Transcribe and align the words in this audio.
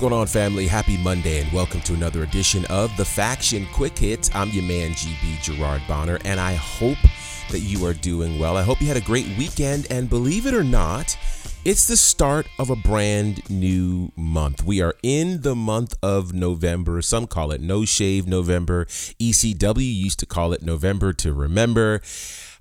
going 0.00 0.12
on, 0.12 0.26
family? 0.26 0.66
Happy 0.66 0.96
Monday, 0.98 1.40
and 1.40 1.52
welcome 1.52 1.80
to 1.82 1.94
another 1.94 2.22
edition 2.22 2.64
of 2.66 2.94
the 2.96 3.04
Faction 3.04 3.66
Quick 3.72 3.98
Hits. 3.98 4.30
I'm 4.34 4.48
your 4.50 4.64
man, 4.64 4.90
GB 4.90 5.42
Gerard 5.42 5.82
Bonner, 5.88 6.18
and 6.24 6.38
I 6.38 6.54
hope 6.54 6.98
that 7.50 7.60
you 7.60 7.84
are 7.86 7.94
doing 7.94 8.38
well. 8.38 8.56
I 8.56 8.62
hope 8.62 8.80
you 8.80 8.86
had 8.86 8.96
a 8.96 9.00
great 9.00 9.26
weekend, 9.38 9.86
and 9.90 10.08
believe 10.08 10.46
it 10.46 10.54
or 10.54 10.62
not, 10.62 11.16
it's 11.64 11.86
the 11.86 11.96
start 11.96 12.46
of 12.58 12.70
a 12.70 12.76
brand 12.76 13.48
new 13.50 14.12
month. 14.16 14.62
We 14.64 14.80
are 14.82 14.94
in 15.02 15.42
the 15.42 15.56
month 15.56 15.94
of 16.02 16.32
November. 16.32 17.02
Some 17.02 17.26
call 17.26 17.50
it 17.50 17.60
No 17.60 17.84
Shave 17.84 18.26
November. 18.26 18.84
ECW 18.84 19.94
used 19.94 20.18
to 20.20 20.26
call 20.26 20.52
it 20.52 20.62
November 20.62 21.12
to 21.14 21.32
Remember. 21.32 22.00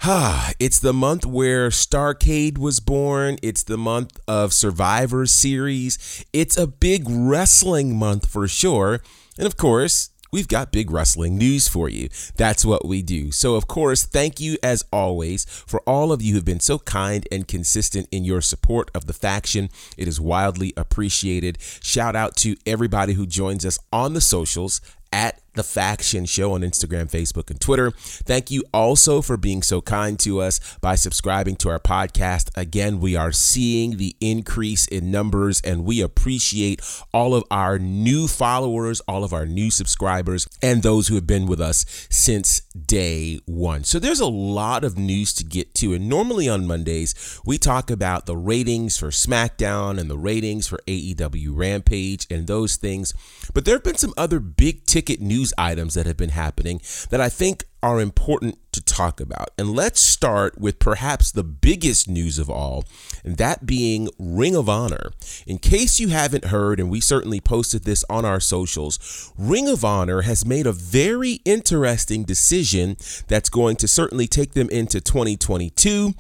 Ah, 0.02 0.54
it's 0.60 0.80
the 0.80 0.94
month 0.94 1.26
where 1.26 1.70
Starcade 1.70 2.58
was 2.58 2.80
born. 2.80 3.38
It's 3.42 3.64
the 3.64 3.78
month 3.78 4.20
of 4.28 4.54
Survivor 4.54 5.26
Series. 5.26 6.26
It's 6.34 6.58
a 6.58 6.68
big 6.68 7.04
wrestling 7.08 7.98
month 7.98 8.28
for 8.28 8.48
sure. 8.48 9.02
And 9.38 9.46
of 9.46 9.58
course, 9.58 10.10
we've 10.32 10.48
got 10.48 10.72
big 10.72 10.92
wrestling 10.92 11.38
news 11.38 11.68
for 11.68 11.90
you. 11.90 12.10
That's 12.38 12.64
what 12.64 12.86
we 12.86 13.02
do. 13.02 13.32
So, 13.32 13.56
of 13.56 13.68
course, 13.68 14.06
thank 14.06 14.40
you 14.40 14.58
as 14.64 14.86
always 14.92 15.46
for 15.46 15.82
all 15.82 16.12
of 16.12 16.22
you 16.22 16.34
who've 16.34 16.46
been 16.46 16.60
so 16.60 16.80
kind 16.80 17.28
and 17.32 17.48
consistent 17.48 18.08
in 18.12 18.24
your 18.24 18.42
support 18.42 18.92
of 18.94 19.06
the 19.06 19.14
faction. 19.14 19.70
It 19.98 20.08
is 20.08 20.20
wildly 20.22 20.74
appreciated. 20.78 21.58
Shout 21.82 22.16
out 22.16 22.36
to 22.38 22.56
everybody 22.66 23.14
who 23.14 23.26
joins 23.26 23.66
us 23.66 23.80
on 23.92 24.14
the 24.14 24.22
socials 24.22 24.82
at 25.12 25.40
the 25.60 25.64
Faction 25.64 26.26
Show 26.26 26.54
on 26.54 26.62
Instagram, 26.62 27.12
Facebook, 27.12 27.50
and 27.50 27.60
Twitter. 27.60 27.92
Thank 27.92 28.50
you 28.50 28.64
also 28.74 29.22
for 29.22 29.36
being 29.36 29.62
so 29.62 29.82
kind 29.82 30.18
to 30.20 30.40
us 30.40 30.78
by 30.80 30.96
subscribing 30.96 31.58
to 31.58 31.70
our 31.70 31.80
podcast. 31.80 32.50
Again, 32.56 33.00
we 33.00 33.16
are 33.16 33.32
seeing 33.32 33.98
the 33.98 34.16
increase 34.22 34.88
in 34.88 35.12
numbers, 35.12 35.60
and 35.62 35.84
we 35.84 36.02
appreciate 36.02 36.82
all 37.14 37.36
of 37.36 37.44
our 37.52 37.78
new 37.78 38.28
followers, 38.28 39.02
all 39.02 39.24
of 39.24 39.34
our 39.34 39.46
new 39.46 39.70
subscribers, 39.70 40.48
and 40.62 40.82
those 40.82 41.10
who 41.10 41.16
have 41.16 41.28
been 41.28 41.46
with 41.46 41.60
us 41.60 42.08
since 42.10 42.62
day 42.62 43.40
one. 43.46 43.84
So 43.84 44.00
there's 44.00 44.22
a 44.22 44.28
lot 44.28 44.84
of 44.84 44.98
news 44.98 45.34
to 45.34 45.44
get 45.44 45.74
to, 45.76 45.94
and 45.94 46.08
normally 46.08 46.48
on 46.48 46.68
Mondays, 46.68 47.42
we 47.46 47.58
talk 47.58 47.92
about 47.92 48.28
the 48.28 48.38
ratings 48.38 48.98
for 48.98 49.08
SmackDown 49.08 50.00
and 50.00 50.10
the 50.10 50.18
ratings 50.18 50.68
for 50.68 50.80
AEW 50.88 51.50
Rampage 51.54 52.28
and 52.30 52.48
those 52.48 52.78
things. 52.78 53.14
But 53.54 53.66
there 53.66 53.76
have 53.76 53.84
been 53.84 53.96
some 53.96 54.14
other 54.18 54.40
big 54.40 54.86
ticket 54.86 55.22
news 55.22 55.54
items 55.58 55.94
that 55.94 56.06
have 56.06 56.18
been 56.18 56.30
happening 56.30 56.82
that 57.10 57.22
I 57.22 57.30
think 57.30 57.66
are 57.82 58.02
important 58.02 58.58
to 58.74 58.82
talk 58.82 59.22
about. 59.22 59.52
And 59.58 59.74
let's 59.74 60.02
start 60.02 60.60
with 60.60 60.80
perhaps 60.80 61.32
the 61.32 61.44
biggest 61.44 62.10
news 62.10 62.38
of 62.38 62.50
all, 62.50 62.84
and 63.24 63.38
that 63.38 63.66
being 63.66 64.10
Ring 64.20 64.56
of 64.56 64.68
Honor. 64.68 65.12
In 65.48 65.58
case 65.58 66.00
you 66.00 66.10
haven't 66.10 66.46
heard, 66.46 66.80
and 66.80 66.90
we 66.90 67.00
certainly 67.00 67.40
posted 67.40 67.84
this 67.84 68.04
on 68.10 68.26
our 68.26 68.40
socials, 68.40 69.32
Ring 69.38 69.68
of 69.68 69.86
Honor 69.86 70.22
has 70.22 70.46
made 70.46 70.68
a 70.68 70.74
very 70.74 71.40
interesting 71.46 72.24
decision 72.24 72.98
that's 73.28 73.50
going 73.50 73.78
to 73.78 73.88
certainly 73.88 74.28
take 74.28 74.54
them 74.54 74.70
into 74.70 75.00
2022 75.00 76.14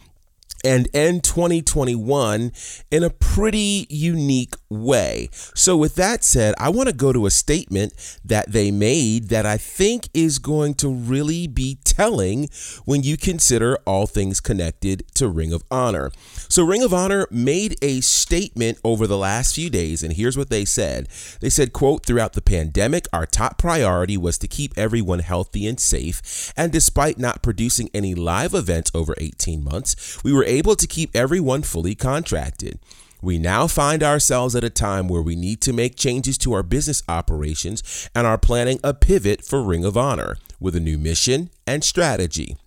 and 0.64 0.88
end 0.94 1.24
2021 1.24 2.52
in 2.92 3.03
a 3.03 3.09
pretty 3.09 3.88
unique 3.90 4.56
way. 4.70 5.30
So, 5.31 5.78
with 5.78 5.96
that 5.96 6.24
said, 6.24 6.56
I 6.58 6.70
want 6.70 6.90
to 6.90 6.96
go 6.96 7.14
to 7.14 7.25
a 7.25 7.31
statement 7.31 7.94
that 8.24 8.52
they 8.52 8.72
made 8.72 9.30
that 9.30 9.46
I 9.46 9.58
think 9.58 10.09
is 10.14 10.40
going 10.40 10.75
to 10.75 10.90
really 10.90 11.48
be 11.48 11.78
telling 11.84 12.50
when 12.86 13.03
you 13.03 13.18
consider 13.18 13.78
all 13.86 14.08
things 14.08 14.40
connected 14.40 15.03
to 15.16 15.28
Ring 15.28 15.53
of 15.53 15.64
Honor. 15.72 16.12
So, 16.50 16.64
Ring 16.64 16.84
of 16.84 16.94
Honor 16.94 17.28
made 17.31 17.78
a 17.81 18.02
statement 18.02 18.80
over 18.84 19.08
the 19.08 19.18
last 19.18 19.56
few 19.56 19.69
days, 19.69 20.03
and 20.03 20.14
here's 20.14 20.38
what 20.38 20.50
they 20.50 20.66
said. 20.66 21.08
They 21.40 21.50
said, 21.50 21.74
quote, 21.74 22.06
throughout 22.06 22.34
the 22.34 22.42
pandemic, 22.42 23.08
our 23.14 23.25
top 23.25 23.58
priority 23.58 24.18
was 24.18 24.38
to 24.40 24.48
keep 24.48 24.78
everyone 24.78 25.19
healthy 25.19 25.68
and 25.68 25.80
safe. 25.80 26.53
And 26.56 26.72
despite 26.72 27.18
not 27.18 27.42
producing 27.42 27.90
any 27.94 28.16
live 28.16 28.53
events 28.53 28.92
over 28.94 29.16
18 29.18 29.64
months, 29.64 30.24
we 30.24 30.34
were 30.34 30.44
able 30.50 30.76
to 30.76 30.88
keep 30.88 31.16
everyone 31.16 31.62
fully 31.62 31.96
contracted. 31.96 32.80
We 33.22 33.38
now 33.38 33.68
find 33.68 34.02
ourselves 34.02 34.56
at 34.56 34.64
a 34.64 34.70
time 34.70 35.08
where 35.08 35.22
we 35.22 35.36
need 35.36 35.62
to 35.62 35.74
make 35.74 35.96
changes 35.96 36.38
to 36.40 36.54
our 36.54 36.64
business 36.64 37.04
operations 37.08 38.10
and 38.16 38.26
are 38.26 38.38
planning 38.38 38.80
a 38.84 38.94
pivot 38.94 39.44
for 39.44 39.62
Ring 39.62 39.86
of 39.86 39.98
Honor 39.98 40.38
with 40.60 40.76
a 40.76 40.80
new 40.80 40.98
mission 40.98 41.50
and 41.68 41.84
strategy. 41.84 42.58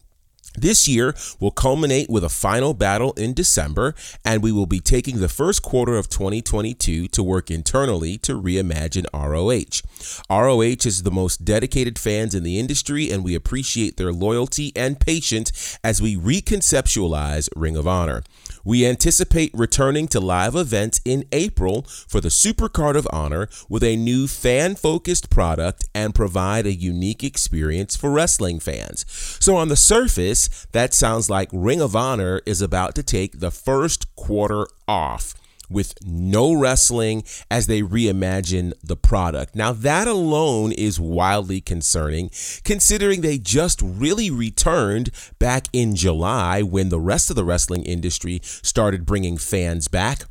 This 0.54 0.86
year 0.86 1.14
will 1.40 1.50
culminate 1.50 2.10
with 2.10 2.24
a 2.24 2.28
final 2.28 2.74
battle 2.74 3.12
in 3.14 3.34
December, 3.34 3.94
and 4.24 4.42
we 4.42 4.52
will 4.52 4.66
be 4.66 4.80
taking 4.80 5.20
the 5.20 5.28
first 5.28 5.62
quarter 5.62 5.96
of 5.96 6.08
2022 6.08 7.08
to 7.08 7.22
work 7.22 7.50
internally 7.50 8.18
to 8.18 8.40
reimagine 8.40 9.06
ROH. 9.12 9.82
ROH 10.30 10.86
is 10.86 11.02
the 11.02 11.10
most 11.10 11.44
dedicated 11.44 11.98
fans 11.98 12.34
in 12.34 12.42
the 12.42 12.58
industry, 12.58 13.10
and 13.10 13.24
we 13.24 13.34
appreciate 13.34 13.96
their 13.96 14.12
loyalty 14.12 14.72
and 14.76 15.00
patience 15.00 15.78
as 15.82 16.02
we 16.02 16.16
reconceptualize 16.16 17.48
Ring 17.56 17.76
of 17.76 17.86
Honor. 17.86 18.22
We 18.64 18.86
anticipate 18.86 19.50
returning 19.54 20.08
to 20.08 20.20
live 20.20 20.54
events 20.54 21.00
in 21.04 21.24
April 21.32 21.82
for 21.82 22.20
the 22.20 22.28
Supercard 22.28 22.96
of 22.96 23.08
Honor 23.12 23.48
with 23.68 23.82
a 23.82 23.96
new 23.96 24.26
fan 24.26 24.74
focused 24.74 25.30
product 25.30 25.84
and 25.94 26.14
provide 26.14 26.66
a 26.66 26.72
unique 26.72 27.24
experience 27.24 27.96
for 27.96 28.10
wrestling 28.10 28.60
fans. 28.60 29.04
So, 29.40 29.56
on 29.56 29.68
the 29.68 29.76
surface, 29.76 30.66
that 30.72 30.94
sounds 30.94 31.28
like 31.28 31.48
Ring 31.52 31.80
of 31.80 31.96
Honor 31.96 32.40
is 32.46 32.62
about 32.62 32.94
to 32.96 33.02
take 33.02 33.40
the 33.40 33.50
first 33.50 34.14
quarter 34.16 34.66
off 34.86 35.34
with 35.72 35.94
no 36.04 36.52
wrestling 36.52 37.24
as 37.50 37.66
they 37.66 37.82
reimagine 37.82 38.72
the 38.82 38.96
product. 38.96 39.54
Now, 39.54 39.72
that 39.72 40.06
alone 40.08 40.72
is 40.72 41.00
wildly 41.00 41.60
concerning, 41.60 42.30
considering 42.64 43.20
they 43.20 43.38
just 43.38 43.80
really 43.82 44.30
returned 44.30 45.10
back 45.38 45.66
in 45.72 45.96
July 45.96 46.62
when 46.62 46.88
the 46.88 47.00
rest 47.00 47.30
of 47.30 47.36
the 47.36 47.44
wrestling 47.44 47.84
industry 47.84 48.40
started 48.42 49.06
bringing 49.06 49.36
fans 49.36 49.88
back. 49.88 50.24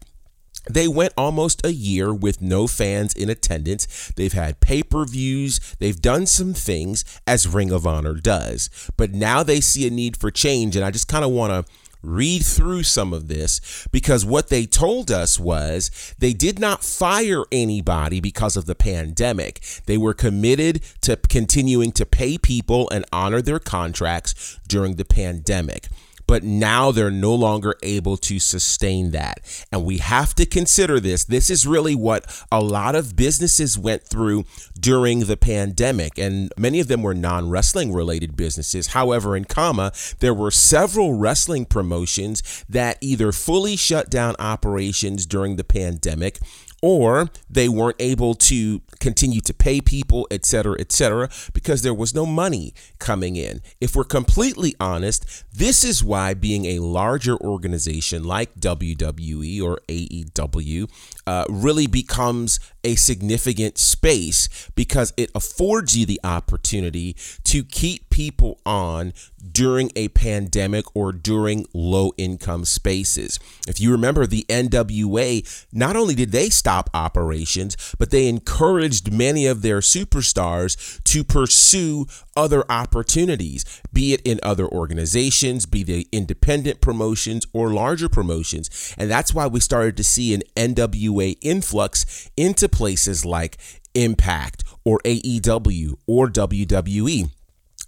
They 0.70 0.88
went 0.88 1.14
almost 1.18 1.66
a 1.66 1.74
year 1.74 2.14
with 2.14 2.42
no 2.42 2.68
fans 2.68 3.14
in 3.14 3.30
attendance. 3.30 4.12
They've 4.16 4.32
had 4.32 4.60
pay 4.60 4.84
per 4.84 5.06
views. 5.06 5.60
They've 5.80 6.00
done 6.00 6.28
some 6.28 6.54
things 6.54 7.04
as 7.26 7.48
Ring 7.48 7.72
of 7.72 7.88
Honor 7.88 8.14
does. 8.14 8.70
But 8.96 9.12
now 9.12 9.42
they 9.42 9.60
see 9.60 9.88
a 9.88 9.90
need 9.90 10.18
for 10.18 10.30
change. 10.30 10.76
And 10.76 10.86
I 10.86 10.92
just 10.92 11.08
kind 11.08 11.26
of 11.26 11.32
want 11.32 11.52
to 11.52 11.72
read 12.04 12.44
through 12.44 12.84
some 12.84 13.14
of 13.14 13.28
this 13.28 13.88
because 13.92 14.26
what 14.26 14.50
they 14.50 14.66
told 14.66 15.12
us 15.12 15.40
was 15.40 16.14
they 16.20 16.34
did 16.34 16.60
not 16.60 16.84
fire 16.84 17.44
anybody 17.52 18.20
because 18.20 18.58
of 18.58 18.66
the 18.66 18.76
pandemic. 18.76 19.62
They 19.86 19.98
were 19.98 20.14
committed 20.14 20.82
to 21.02 21.18
continuing 21.18 21.92
to 21.94 22.06
pay 22.06 22.38
people 22.38 22.90
and 22.90 23.06
honor 23.12 23.42
their 23.42 23.60
contracts 23.60 24.60
during 24.68 24.96
the 24.96 25.06
pandemic 25.06 25.88
but 26.32 26.44
now 26.44 26.94
they're 26.94 27.12
no 27.12 27.36
longer 27.36 27.76
able 27.84 28.16
to 28.16 28.40
sustain 28.40 29.12
that. 29.12 29.42
And 29.70 29.84
we 29.84 29.98
have 29.98 30.34
to 30.36 30.46
consider 30.46 30.98
this. 30.98 31.26
This 31.26 31.50
is 31.50 31.68
really 31.68 31.94
what 31.94 32.26
a 32.50 32.62
lot 32.62 32.96
of 32.96 33.18
businesses 33.18 33.78
went 33.78 34.04
through 34.04 34.46
during 34.80 35.26
the 35.26 35.36
pandemic, 35.36 36.18
and 36.18 36.50
many 36.58 36.80
of 36.80 36.88
them 36.88 37.04
were 37.04 37.14
non 37.14 37.50
wrestling 37.50 37.92
related 37.92 38.38
businesses. 38.38 38.88
However, 38.88 39.36
in 39.36 39.44
comma, 39.44 39.92
there 40.20 40.34
were 40.34 40.52
several 40.52 41.16
wrestling 41.16 41.66
promotions 41.66 42.64
that 42.70 42.98
either 43.02 43.34
fully 43.34 43.76
shut 43.76 44.10
down 44.10 44.38
operations 44.40 45.26
during 45.26 45.58
the 45.58 45.66
pandemic 45.66 46.40
or 46.82 47.30
they 47.50 47.70
weren't 47.70 47.98
able 48.00 48.34
to 48.34 48.82
continue 49.00 49.42
to 49.42 49.54
pay 49.54 49.82
people, 49.82 50.28
et 50.32 50.46
cetera, 50.46 50.76
et 50.80 50.92
cetera, 50.92 51.30
because 51.54 51.82
there 51.82 51.94
was 51.94 52.14
no 52.16 52.26
money 52.26 52.74
coming 53.00 53.36
in. 53.36 53.62
If 53.80 53.96
we're 53.96 54.04
completely 54.04 54.76
honest, 54.80 55.44
this 55.54 55.84
is 55.84 56.04
why 56.04 56.34
being 56.34 56.66
a 56.66 56.80
larger 56.80 57.38
organization 57.38 58.24
like 58.24 58.56
WWE 58.56 59.62
or 59.62 59.80
AEW 59.88 60.90
uh, 61.28 61.46
really 61.50 61.88
becomes 61.88 62.60
a 62.84 62.96
significant 62.96 63.78
space 63.78 64.70
because 64.76 65.14
it 65.18 65.30
affords 65.36 65.98
you 65.98 66.06
the 66.06 66.20
opportunity 66.24 67.16
to 67.44 67.64
keep 67.64 68.10
people 68.12 68.60
on 68.66 69.14
during 69.52 69.92
a 69.96 70.10
pandemic 70.10 70.86
or 70.96 71.12
during 71.12 71.66
low 71.74 72.12
income 72.18 72.66
spaces. 72.66 73.40
If 73.68 73.82
you 73.82 73.92
remember 73.92 74.28
the 74.28 74.46
NWA, 74.48 75.66
not 75.74 75.96
only 75.96 76.14
did 76.14 76.32
they 76.32 76.50
stop 76.50 76.90
operations, 76.94 77.96
but 77.98 78.12
they 78.12 78.28
encouraged 78.28 79.12
many 79.12 79.48
of 79.48 79.62
their 79.64 79.80
superstars 79.80 81.02
to 81.06 81.24
pursue 81.24 82.06
other 82.36 82.64
opportunities, 82.70 83.66
be 83.92 84.14
it 84.14 84.22
in 84.24 84.40
other 84.44 84.68
organizations, 84.68 85.66
be 85.66 85.84
they 85.84 86.06
independent 86.12 86.82
promotions 86.82 87.48
or 87.54 87.74
larger 87.74 88.10
promotions. 88.10 88.94
And 88.98 89.10
that's 89.10 89.34
why 89.34 89.48
we 89.48 89.60
started 89.60 89.98
to 89.98 90.04
see 90.04 90.34
an 90.34 90.44
NWA 90.56 91.38
influx 91.42 92.30
into 92.38 92.70
places 92.70 93.26
like 93.26 93.58
Impact 93.94 94.64
or 94.86 95.00
AEW 95.04 95.96
or 96.08 96.30
WWE. 96.30 97.30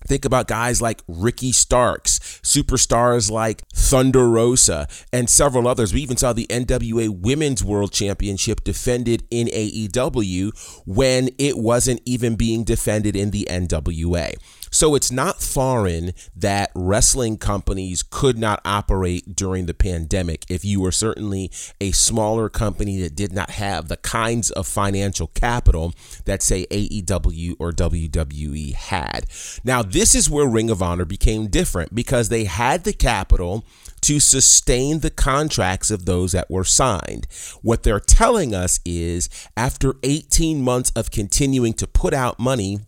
Think 0.08 0.26
about 0.26 0.48
guys 0.48 0.82
like 0.82 1.02
Ricky 1.08 1.52
Starks, 1.52 2.20
superstars 2.44 3.32
like 3.32 3.68
Thunder 3.74 4.30
Rosa, 4.30 4.88
and 5.12 5.30
several 5.30 5.68
others. 5.68 5.94
We 5.94 6.02
even 6.02 6.18
saw 6.18 6.34
the 6.34 6.48
NWA 6.48 7.10
Women's 7.10 7.64
World 7.64 7.92
Championship 7.92 8.64
defended 8.64 9.24
in 9.30 9.48
AEW 9.48 10.84
when 10.86 11.30
it 11.38 11.58
wasn't 11.58 12.02
even 12.06 12.36
being 12.36 12.64
defended 12.64 13.16
in 13.16 13.32
the 13.32 13.48
NWA. 13.50 14.36
So 14.74 14.96
it's 14.96 15.12
not 15.12 15.40
foreign 15.40 16.14
that 16.36 16.72
wrestling 16.74 17.38
companies 17.38 18.02
could 18.02 18.40
not 18.40 18.60
operate 18.66 19.36
during 19.36 19.68
the 19.68 19.74
pandemic 19.76 20.46
if 20.50 20.66
you 20.66 20.82
were 20.82 20.92
certainly 20.92 21.52
a 21.80 21.92
smaller 21.92 22.50
company 22.50 23.00
that 23.02 23.16
did 23.16 23.32
not 23.32 23.52
have 23.52 23.88
the 23.88 23.98
kinds 23.98 24.50
of 24.50 24.66
financial 24.66 25.28
capital 25.28 25.94
that, 26.26 26.42
say, 26.42 26.66
AEW 26.72 27.56
or 27.60 27.72
WWE 27.72 28.74
had. 28.74 29.28
Now, 29.64 29.84
this 29.84 30.16
is 30.16 30.28
where 30.28 30.48
Ring 30.48 30.72
of 30.72 30.82
Honor 30.82 31.06
became 31.06 31.48
different 31.48 31.94
because 31.94 32.30
they 32.30 32.46
had 32.46 32.84
the 32.84 32.94
capital 32.94 33.66
to 34.02 34.20
sustain 34.20 35.00
the 35.00 35.12
contracts 35.12 35.92
of 35.92 36.06
those 36.06 36.32
that 36.32 36.50
were 36.50 36.64
signed. 36.64 37.28
What 37.62 37.84
they're 37.84 38.00
telling 38.00 38.56
us 38.56 38.80
is 38.84 39.30
after 39.56 39.96
18 40.02 40.64
months 40.64 40.92
of 40.96 41.12
continuing 41.12 41.74
to 41.74 41.86
put 41.86 42.14
out 42.16 42.40
money 42.40 42.80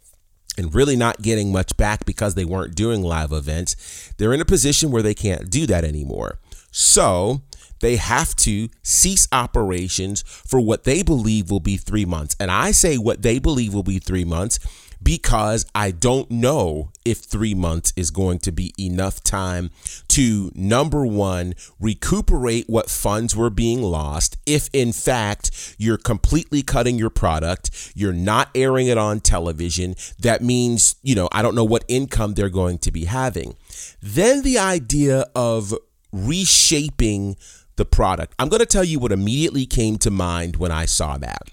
and 0.58 0.74
really 0.74 0.96
not 0.96 1.22
getting 1.22 1.52
much 1.52 1.76
back 1.78 2.06
because 2.06 2.36
they 2.36 2.46
weren't 2.46 2.76
doing 2.76 3.02
live 3.02 3.32
events, 3.32 4.14
they're 4.18 4.34
in 4.34 4.42
a 4.42 4.46
position 4.46 4.92
where 4.92 5.04
they 5.04 5.14
can't 5.14 5.50
do 5.50 5.66
that 5.68 5.84
anymore. 5.84 6.40
So 6.72 7.42
they 7.80 7.98
have 7.98 8.36
to 8.38 8.70
cease 8.84 9.28
operations 9.32 10.24
for 10.26 10.60
what 10.60 10.84
they 10.86 11.04
believe 11.04 11.52
will 11.52 11.60
be 11.60 11.78
three 11.78 12.06
months. 12.06 12.36
And 12.40 12.50
I 12.50 12.72
say 12.72 12.98
what 12.98 13.22
they 13.22 13.40
believe 13.40 13.74
will 13.74 13.84
be 13.84 14.00
three 14.00 14.26
months 14.26 14.60
because 15.02 15.66
I 15.76 15.92
don't 15.92 16.30
know 16.32 16.92
if 17.04 17.20
three 17.20 17.54
months 17.54 17.94
is 17.96 18.12
going 18.12 18.40
to 18.40 18.52
be 18.52 18.74
enough 18.80 19.24
time 19.24 19.70
to, 20.10 20.52
number 20.56 21.06
one, 21.06 21.54
recuperate 21.80 22.66
what 22.68 22.90
funds 22.90 23.36
were 23.36 23.50
being 23.50 23.82
lost. 23.82 24.38
If 24.46 24.70
in 24.74 24.92
fact 24.94 25.76
you're 25.78 25.98
completely 25.98 26.64
cutting 26.64 26.98
your 26.98 27.10
product, 27.10 27.94
you're 27.96 28.14
not 28.14 28.50
airing 28.56 28.88
it 28.88 28.98
on 28.98 29.20
television, 29.20 29.96
that 30.20 30.42
means, 30.42 30.96
you 31.04 31.16
know, 31.16 31.30
I 31.32 31.42
don't 31.42 31.56
know 31.56 31.64
what 31.64 31.86
income 31.88 32.34
they're 32.34 32.50
going 32.50 32.80
to 32.80 32.92
be 32.92 33.06
having. 33.06 33.56
Then 34.02 34.42
the 34.42 34.58
idea 34.58 35.26
of 35.36 35.74
reshaping 36.12 37.36
the 37.76 37.86
product. 37.86 38.34
I'm 38.40 38.50
going 38.50 38.62
to 38.62 38.66
tell 38.66 38.84
you 38.84 39.00
what 39.00 39.12
immediately 39.12 39.66
came 39.66 39.98
to 40.00 40.12
mind 40.12 40.56
when 40.56 40.72
I 40.72 40.86
saw 40.86 41.18
that. 41.18 41.50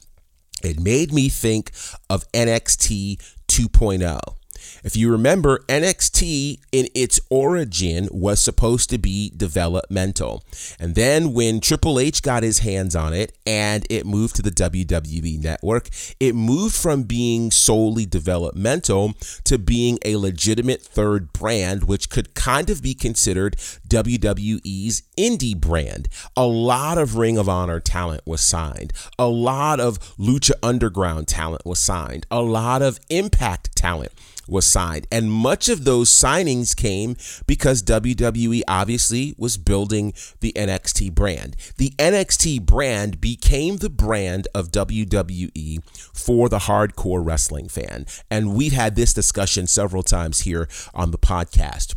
It 0.64 0.80
made 0.80 1.12
me 1.12 1.28
think 1.28 1.72
of 2.08 2.30
NXT 2.32 3.18
2.0. 3.48 4.41
If 4.84 4.96
you 4.96 5.10
remember, 5.10 5.60
NXT 5.68 6.58
in 6.72 6.88
its 6.94 7.20
origin 7.30 8.08
was 8.10 8.40
supposed 8.40 8.90
to 8.90 8.98
be 8.98 9.32
developmental. 9.36 10.42
And 10.78 10.94
then 10.94 11.32
when 11.32 11.60
Triple 11.60 11.98
H 11.98 12.22
got 12.22 12.42
his 12.42 12.58
hands 12.58 12.96
on 12.96 13.12
it 13.12 13.36
and 13.46 13.86
it 13.90 14.06
moved 14.06 14.36
to 14.36 14.42
the 14.42 14.50
WWE 14.50 15.42
network, 15.42 15.88
it 16.18 16.34
moved 16.34 16.74
from 16.74 17.04
being 17.04 17.50
solely 17.50 18.06
developmental 18.06 19.14
to 19.44 19.58
being 19.58 19.98
a 20.04 20.16
legitimate 20.16 20.82
third 20.82 21.32
brand, 21.32 21.84
which 21.84 22.10
could 22.10 22.34
kind 22.34 22.70
of 22.70 22.82
be 22.82 22.94
considered 22.94 23.56
WWE's 23.88 25.02
indie 25.16 25.58
brand. 25.58 26.08
A 26.36 26.46
lot 26.46 26.98
of 26.98 27.16
Ring 27.16 27.38
of 27.38 27.48
Honor 27.48 27.80
talent 27.80 28.22
was 28.26 28.40
signed, 28.40 28.92
a 29.18 29.28
lot 29.28 29.80
of 29.80 29.98
Lucha 30.16 30.52
Underground 30.62 31.28
talent 31.28 31.64
was 31.64 31.78
signed, 31.78 32.26
a 32.30 32.42
lot 32.42 32.82
of 32.82 32.98
Impact 33.08 33.74
talent 33.76 34.12
was 34.52 34.66
signed. 34.66 35.06
And 35.10 35.32
much 35.32 35.68
of 35.68 35.84
those 35.84 36.10
signings 36.10 36.76
came 36.76 37.16
because 37.46 37.82
WWE 37.82 38.62
obviously 38.68 39.34
was 39.36 39.56
building 39.56 40.12
the 40.40 40.52
NXT 40.52 41.14
brand. 41.14 41.56
The 41.78 41.90
NXT 41.98 42.64
brand 42.64 43.20
became 43.20 43.78
the 43.78 43.90
brand 43.90 44.46
of 44.54 44.70
WWE 44.70 45.78
for 46.14 46.48
the 46.48 46.60
hardcore 46.60 47.24
wrestling 47.24 47.68
fan. 47.68 48.06
And 48.30 48.54
we've 48.54 48.72
had 48.72 48.94
this 48.94 49.12
discussion 49.12 49.66
several 49.66 50.02
times 50.02 50.40
here 50.40 50.68
on 50.94 51.10
the 51.10 51.18
podcast 51.18 51.94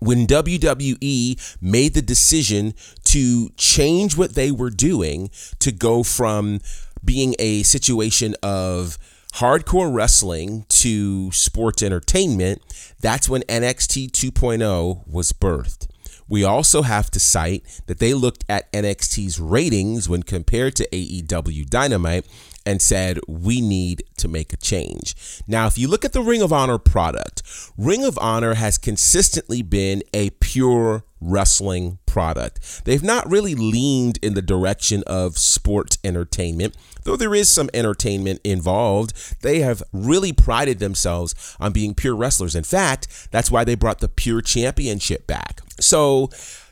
when 0.00 0.26
WWE 0.28 1.56
made 1.60 1.94
the 1.94 2.02
decision 2.02 2.74
to 3.04 3.48
change 3.56 4.16
what 4.16 4.34
they 4.34 4.52
were 4.52 4.70
doing 4.70 5.28
to 5.58 5.72
go 5.72 6.02
from 6.02 6.60
being 7.04 7.34
a 7.38 7.62
situation 7.62 8.34
of 8.42 8.98
hardcore 9.34 9.92
wrestling 9.92 10.64
to 10.68 11.30
sports 11.32 11.82
entertainment, 11.82 12.62
that's 13.00 13.28
when 13.28 13.42
NXT 13.42 14.10
2.0 14.10 15.06
was 15.06 15.32
birthed. 15.32 15.88
We 16.28 16.44
also 16.44 16.82
have 16.82 17.10
to 17.12 17.20
cite 17.20 17.82
that 17.86 17.98
they 17.98 18.12
looked 18.12 18.44
at 18.48 18.70
NXT's 18.72 19.40
ratings 19.40 20.08
when 20.08 20.22
compared 20.22 20.76
to 20.76 20.88
AEW 20.88 21.68
Dynamite 21.68 22.26
and 22.68 22.82
said, 22.82 23.18
we 23.26 23.62
need 23.62 24.04
to 24.18 24.28
make 24.28 24.52
a 24.52 24.56
change. 24.58 25.14
Now, 25.46 25.66
if 25.66 25.78
you 25.78 25.88
look 25.88 26.04
at 26.04 26.12
the 26.12 26.20
Ring 26.20 26.42
of 26.42 26.52
Honor 26.52 26.76
product, 26.76 27.42
Ring 27.78 28.04
of 28.04 28.18
Honor 28.18 28.54
has 28.54 28.76
consistently 28.76 29.62
been 29.62 30.02
a 30.12 30.28
pure 30.32 31.02
wrestling 31.18 31.98
product. 32.04 32.84
They've 32.84 33.02
not 33.02 33.26
really 33.26 33.54
leaned 33.54 34.18
in 34.20 34.34
the 34.34 34.42
direction 34.42 35.02
of 35.06 35.38
sports 35.38 35.96
entertainment. 36.04 36.76
Though 37.04 37.16
there 37.16 37.34
is 37.34 37.50
some 37.50 37.70
entertainment 37.72 38.42
involved, 38.44 39.14
they 39.40 39.60
have 39.60 39.82
really 39.90 40.34
prided 40.34 40.78
themselves 40.78 41.56
on 41.58 41.72
being 41.72 41.94
pure 41.94 42.14
wrestlers. 42.14 42.54
In 42.54 42.64
fact, 42.64 43.28
that's 43.30 43.50
why 43.50 43.64
they 43.64 43.76
brought 43.76 44.00
the 44.00 44.08
Pure 44.08 44.42
Championship 44.42 45.26
back. 45.26 45.62
So, 45.80 46.28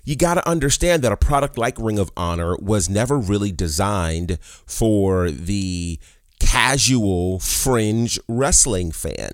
you 0.07 0.17
got 0.17 0.35
to 0.35 0.49
understand 0.49 1.03
that 1.03 1.13
a 1.13 1.17
product 1.17 1.59
like 1.59 1.77
Ring 1.79 1.99
of 1.99 2.11
Honor 2.17 2.57
was 2.57 2.89
never 2.89 3.19
really 3.19 3.53
designed 3.53 4.39
for 4.41 5.31
the 5.31 5.99
casual 6.39 7.41
fringe 7.41 8.19
wrestling 8.29 8.93
fan. 8.93 9.33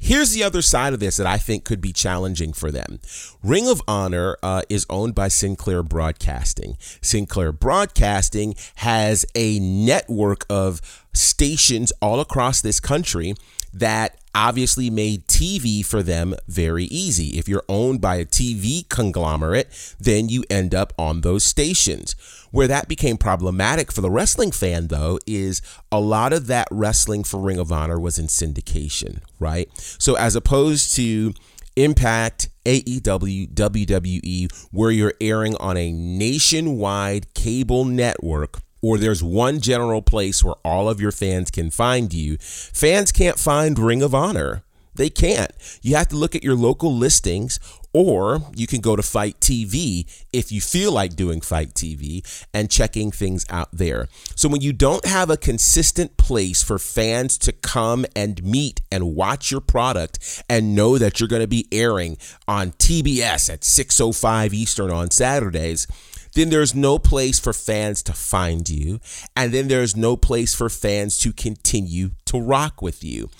Here's 0.00 0.32
the 0.32 0.42
other 0.42 0.62
side 0.62 0.92
of 0.92 0.98
this 0.98 1.18
that 1.18 1.28
I 1.28 1.38
think 1.38 1.62
could 1.62 1.80
be 1.80 1.92
challenging 1.92 2.52
for 2.52 2.72
them. 2.72 2.98
Ring 3.44 3.68
of 3.68 3.80
Honor 3.86 4.36
uh, 4.42 4.62
is 4.68 4.84
owned 4.90 5.14
by 5.14 5.28
Sinclair 5.28 5.84
Broadcasting. 5.84 6.76
Sinclair 7.00 7.52
Broadcasting 7.52 8.56
has 8.76 9.24
a 9.36 9.60
network 9.60 10.44
of 10.50 10.80
stations 11.14 11.92
all 12.02 12.18
across 12.18 12.60
this 12.60 12.80
country 12.80 13.34
that 13.72 14.16
obviously 14.34 14.90
made 14.90 15.26
TV 15.26 15.84
for 15.84 16.02
them 16.02 16.34
very 16.48 16.84
easy. 16.84 17.38
If 17.38 17.48
you're 17.48 17.64
owned 17.68 18.00
by 18.00 18.16
a 18.16 18.24
TV 18.24 18.88
conglomerate, 18.88 19.94
then 20.00 20.28
you 20.28 20.44
end 20.48 20.74
up 20.74 20.92
on 20.98 21.20
those 21.20 21.44
stations. 21.44 22.14
Where 22.50 22.68
that 22.68 22.88
became 22.88 23.16
problematic 23.16 23.92
for 23.92 24.00
the 24.00 24.10
wrestling 24.10 24.52
fan, 24.52 24.88
though, 24.88 25.18
is 25.26 25.62
a 25.90 26.00
lot 26.00 26.32
of 26.32 26.46
that 26.48 26.68
wrestling 26.70 27.24
for 27.24 27.40
Ring 27.40 27.58
of 27.58 27.72
Honor 27.72 27.98
was 27.98 28.18
in 28.18 28.26
syndication, 28.26 29.20
right? 29.38 29.68
So 29.76 30.14
as 30.14 30.36
opposed 30.36 30.94
to 30.96 31.34
Impact, 31.74 32.50
AEW, 32.66 33.54
WWE, 33.54 34.68
where 34.70 34.90
you're 34.90 35.14
airing 35.22 35.56
on 35.56 35.78
a 35.78 35.90
nationwide 35.90 37.32
cable 37.32 37.86
network 37.86 38.60
or 38.82 38.98
there's 38.98 39.22
one 39.22 39.60
general 39.60 40.02
place 40.02 40.44
where 40.44 40.56
all 40.64 40.88
of 40.88 41.00
your 41.00 41.12
fans 41.12 41.50
can 41.50 41.70
find 41.70 42.12
you, 42.12 42.36
fans 42.38 43.12
can't 43.12 43.38
find 43.38 43.78
Ring 43.78 44.02
of 44.02 44.14
Honor. 44.14 44.62
They 44.94 45.08
can't. 45.08 45.52
You 45.80 45.96
have 45.96 46.08
to 46.08 46.16
look 46.16 46.34
at 46.34 46.44
your 46.44 46.54
local 46.54 46.94
listings, 46.94 47.58
or 47.94 48.40
you 48.54 48.66
can 48.66 48.80
go 48.80 48.96
to 48.96 49.02
FITE 49.02 49.40
TV 49.40 50.06
if 50.32 50.52
you 50.52 50.60
feel 50.60 50.92
like 50.92 51.16
doing 51.16 51.40
FITE 51.40 51.72
TV 51.74 52.46
and 52.52 52.70
checking 52.70 53.10
things 53.10 53.46
out 53.48 53.68
there. 53.72 54.08
So, 54.34 54.48
when 54.48 54.60
you 54.60 54.72
don't 54.72 55.04
have 55.06 55.30
a 55.30 55.36
consistent 55.36 56.16
place 56.16 56.62
for 56.62 56.78
fans 56.78 57.38
to 57.38 57.52
come 57.52 58.04
and 58.14 58.42
meet 58.42 58.82
and 58.90 59.14
watch 59.14 59.50
your 59.50 59.60
product 59.60 60.42
and 60.48 60.74
know 60.74 60.98
that 60.98 61.20
you're 61.20 61.28
going 61.28 61.42
to 61.42 61.48
be 61.48 61.68
airing 61.72 62.18
on 62.46 62.72
TBS 62.72 63.50
at 63.50 63.60
6:05 63.62 64.52
Eastern 64.52 64.90
on 64.90 65.10
Saturdays, 65.10 65.86
then 66.34 66.50
there's 66.50 66.74
no 66.74 66.98
place 66.98 67.38
for 67.38 67.52
fans 67.52 68.02
to 68.04 68.12
find 68.12 68.68
you. 68.68 69.00
And 69.36 69.52
then 69.52 69.68
there's 69.68 69.96
no 69.96 70.16
place 70.16 70.54
for 70.54 70.68
fans 70.68 71.18
to 71.18 71.32
continue 71.32 72.10
to 72.26 72.40
rock 72.40 72.82
with 72.82 73.04
you. 73.04 73.30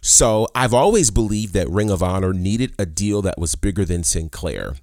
So 0.00 0.48
I've 0.54 0.74
always 0.74 1.10
believed 1.10 1.52
that 1.54 1.68
Ring 1.68 1.90
of 1.90 2.02
Honor 2.02 2.32
needed 2.32 2.72
a 2.78 2.86
deal 2.86 3.22
that 3.22 3.38
was 3.38 3.54
bigger 3.54 3.84
than 3.84 4.02
Sinclair. 4.02 4.74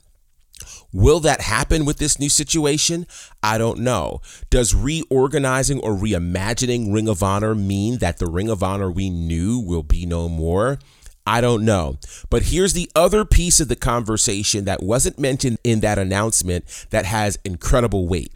Will 0.93 1.19
that 1.19 1.41
happen 1.41 1.85
with 1.85 1.97
this 1.97 2.19
new 2.19 2.29
situation? 2.29 3.05
I 3.43 3.57
don't 3.57 3.79
know. 3.79 4.21
Does 4.49 4.73
reorganizing 4.73 5.79
or 5.81 5.91
reimagining 5.91 6.93
Ring 6.93 7.09
of 7.09 7.21
Honor 7.21 7.53
mean 7.53 7.97
that 7.99 8.17
the 8.17 8.27
Ring 8.27 8.49
of 8.49 8.63
Honor 8.63 8.89
we 8.89 9.09
knew 9.09 9.59
will 9.59 9.83
be 9.83 10.05
no 10.05 10.29
more? 10.29 10.79
I 11.27 11.41
don't 11.41 11.65
know. 11.65 11.97
But 12.29 12.43
here's 12.43 12.71
the 12.71 12.89
other 12.95 13.25
piece 13.25 13.59
of 13.59 13.67
the 13.67 13.75
conversation 13.75 14.63
that 14.63 14.81
wasn't 14.81 15.19
mentioned 15.19 15.57
in 15.63 15.81
that 15.81 15.99
announcement 15.99 16.87
that 16.89 17.05
has 17.05 17.37
incredible 17.43 18.07
weight. 18.07 18.31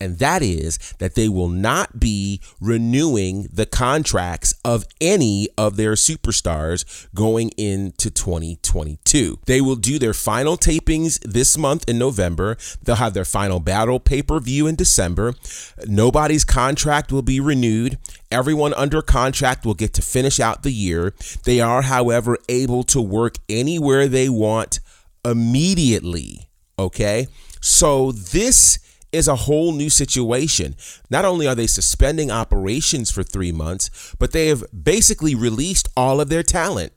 And 0.00 0.18
that 0.18 0.42
is 0.42 0.78
that 0.98 1.14
they 1.14 1.28
will 1.28 1.48
not 1.48 2.00
be 2.00 2.40
renewing 2.60 3.48
the 3.52 3.66
contracts 3.66 4.54
of 4.64 4.86
any 5.00 5.48
of 5.58 5.76
their 5.76 5.92
superstars 5.92 7.08
going 7.14 7.50
into 7.56 8.10
2022. 8.10 9.38
They 9.46 9.60
will 9.60 9.76
do 9.76 9.98
their 9.98 10.14
final 10.14 10.56
tapings 10.56 11.20
this 11.20 11.58
month 11.58 11.88
in 11.88 11.98
November. 11.98 12.56
They'll 12.82 12.96
have 12.96 13.14
their 13.14 13.24
final 13.24 13.60
battle 13.60 14.00
pay 14.00 14.22
per 14.22 14.40
view 14.40 14.66
in 14.66 14.76
December. 14.76 15.34
Nobody's 15.86 16.44
contract 16.44 17.12
will 17.12 17.22
be 17.22 17.40
renewed. 17.40 17.98
Everyone 18.30 18.74
under 18.74 19.02
contract 19.02 19.66
will 19.66 19.74
get 19.74 19.92
to 19.94 20.02
finish 20.02 20.38
out 20.40 20.62
the 20.62 20.70
year. 20.70 21.14
They 21.44 21.60
are, 21.60 21.82
however, 21.82 22.38
able 22.48 22.84
to 22.84 23.00
work 23.00 23.36
anywhere 23.48 24.06
they 24.06 24.28
want 24.28 24.80
immediately. 25.24 26.48
Okay. 26.78 27.26
So 27.60 28.12
this 28.12 28.78
is 29.12 29.28
a 29.28 29.36
whole 29.36 29.72
new 29.72 29.90
situation. 29.90 30.76
Not 31.08 31.24
only 31.24 31.46
are 31.46 31.54
they 31.54 31.66
suspending 31.66 32.30
operations 32.30 33.10
for 33.10 33.22
three 33.22 33.52
months, 33.52 34.14
but 34.18 34.32
they 34.32 34.48
have 34.48 34.64
basically 34.72 35.34
released 35.34 35.88
all 35.96 36.20
of 36.20 36.28
their 36.28 36.42
talent. 36.42 36.92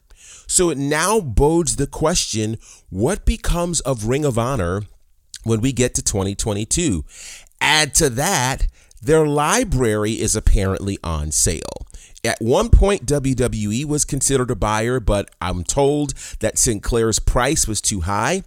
So 0.48 0.70
it 0.70 0.78
now 0.78 1.20
bodes 1.20 1.78
the 1.78 1.88
question 1.88 2.58
what 2.90 3.26
becomes 3.26 3.80
of 3.82 4.06
Ring 4.06 4.26
of 4.26 4.38
Honor 4.38 4.84
when 5.44 5.62
we 5.62 5.72
get 5.72 5.94
to 5.96 6.02
2022? 6.02 7.04
Add 7.60 7.96
to 7.96 8.10
that, 8.12 8.68
their 9.02 9.26
library 9.26 10.14
is 10.14 10.36
apparently 10.36 10.98
on 11.04 11.32
sale. 11.32 11.88
At 12.26 12.42
one 12.42 12.70
point, 12.70 13.06
WWE 13.06 13.84
was 13.84 14.06
considered 14.06 14.50
a 14.50 14.56
buyer, 14.56 15.02
but 15.02 15.30
I'm 15.42 15.64
told 15.64 16.14
that 16.40 16.58
Sinclair's 16.58 17.20
price 17.20 17.68
was 17.68 17.82
too 17.82 18.02
high. 18.02 18.44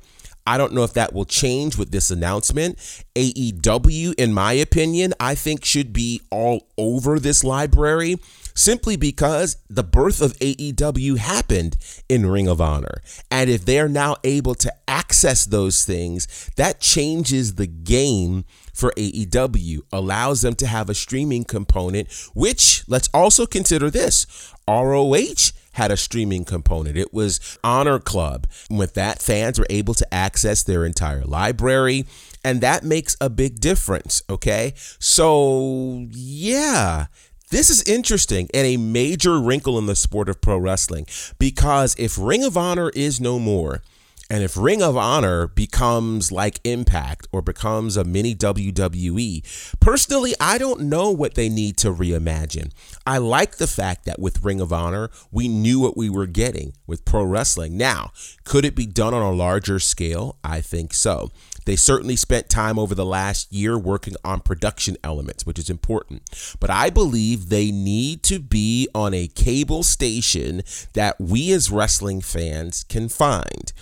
I 0.46 0.58
don't 0.58 0.72
know 0.72 0.84
if 0.84 0.92
that 0.94 1.12
will 1.12 1.24
change 1.24 1.76
with 1.76 1.90
this 1.90 2.10
announcement. 2.10 2.78
AEW, 3.14 4.14
in 4.16 4.32
my 4.32 4.52
opinion, 4.52 5.12
I 5.18 5.34
think 5.34 5.64
should 5.64 5.92
be 5.92 6.20
all 6.30 6.68
over 6.78 7.18
this 7.18 7.42
library 7.42 8.16
simply 8.54 8.96
because 8.96 9.58
the 9.68 9.82
birth 9.82 10.22
of 10.22 10.32
AEW 10.38 11.18
happened 11.18 11.76
in 12.08 12.26
Ring 12.26 12.48
of 12.48 12.60
Honor. 12.60 13.02
And 13.30 13.50
if 13.50 13.64
they're 13.64 13.88
now 13.88 14.16
able 14.24 14.54
to 14.56 14.72
access 14.88 15.44
those 15.44 15.84
things, 15.84 16.50
that 16.56 16.80
changes 16.80 17.56
the 17.56 17.66
game 17.66 18.44
for 18.72 18.92
AEW, 18.96 19.80
allows 19.92 20.42
them 20.42 20.54
to 20.54 20.66
have 20.66 20.88
a 20.88 20.94
streaming 20.94 21.44
component, 21.44 22.12
which 22.34 22.82
let's 22.88 23.08
also 23.12 23.46
consider 23.46 23.90
this 23.90 24.26
ROH 24.68 25.52
had 25.76 25.90
a 25.90 25.96
streaming 25.96 26.44
component. 26.44 26.96
It 26.96 27.12
was 27.12 27.58
Honor 27.62 27.98
Club. 27.98 28.46
With 28.70 28.94
that, 28.94 29.20
fans 29.20 29.58
were 29.58 29.66
able 29.70 29.94
to 29.94 30.14
access 30.14 30.62
their 30.62 30.84
entire 30.84 31.24
library, 31.24 32.06
and 32.42 32.60
that 32.62 32.82
makes 32.82 33.16
a 33.20 33.30
big 33.30 33.60
difference. 33.60 34.22
Okay. 34.28 34.72
So, 34.98 36.06
yeah. 36.10 37.06
This 37.50 37.70
is 37.70 37.82
interesting 37.84 38.48
and 38.52 38.66
a 38.66 38.76
major 38.76 39.38
wrinkle 39.38 39.78
in 39.78 39.86
the 39.86 39.94
sport 39.94 40.28
of 40.28 40.40
pro 40.40 40.58
wrestling 40.58 41.06
because 41.38 41.94
if 41.96 42.18
Ring 42.18 42.42
of 42.42 42.56
Honor 42.56 42.90
is 42.90 43.20
no 43.20 43.38
more, 43.38 43.82
and 44.28 44.42
if 44.42 44.56
Ring 44.56 44.82
of 44.82 44.96
Honor 44.96 45.46
becomes 45.46 46.32
like 46.32 46.58
Impact 46.64 47.28
or 47.30 47.42
becomes 47.42 47.96
a 47.96 48.02
mini 48.02 48.34
WWE, 48.34 49.76
personally, 49.78 50.34
I 50.40 50.58
don't 50.58 50.82
know 50.82 51.12
what 51.12 51.34
they 51.34 51.48
need 51.48 51.76
to 51.78 51.92
reimagine. 51.92 52.72
I 53.06 53.18
like 53.18 53.56
the 53.56 53.68
fact 53.68 54.04
that 54.06 54.18
with 54.18 54.42
Ring 54.42 54.60
of 54.60 54.72
Honor, 54.72 55.10
we 55.30 55.46
knew 55.46 55.78
what 55.78 55.96
we 55.96 56.10
were 56.10 56.26
getting 56.26 56.72
with 56.88 57.04
pro 57.04 57.22
wrestling. 57.22 57.76
Now, 57.76 58.10
could 58.42 58.64
it 58.64 58.74
be 58.74 58.86
done 58.86 59.14
on 59.14 59.22
a 59.22 59.30
larger 59.30 59.78
scale? 59.78 60.38
I 60.42 60.60
think 60.60 60.92
so. 60.92 61.30
They 61.64 61.76
certainly 61.76 62.16
spent 62.16 62.48
time 62.48 62.80
over 62.80 62.94
the 62.96 63.04
last 63.04 63.52
year 63.52 63.78
working 63.78 64.14
on 64.24 64.40
production 64.40 64.96
elements, 65.04 65.46
which 65.46 65.58
is 65.58 65.70
important. 65.70 66.56
But 66.58 66.70
I 66.70 66.90
believe 66.90 67.48
they 67.48 67.70
need 67.70 68.24
to 68.24 68.40
be 68.40 68.88
on 68.92 69.14
a 69.14 69.28
cable 69.28 69.84
station 69.84 70.62
that 70.94 71.20
we 71.20 71.52
as 71.52 71.70
wrestling 71.70 72.20
fans 72.20 72.84
can 72.84 73.08
find. 73.08 73.72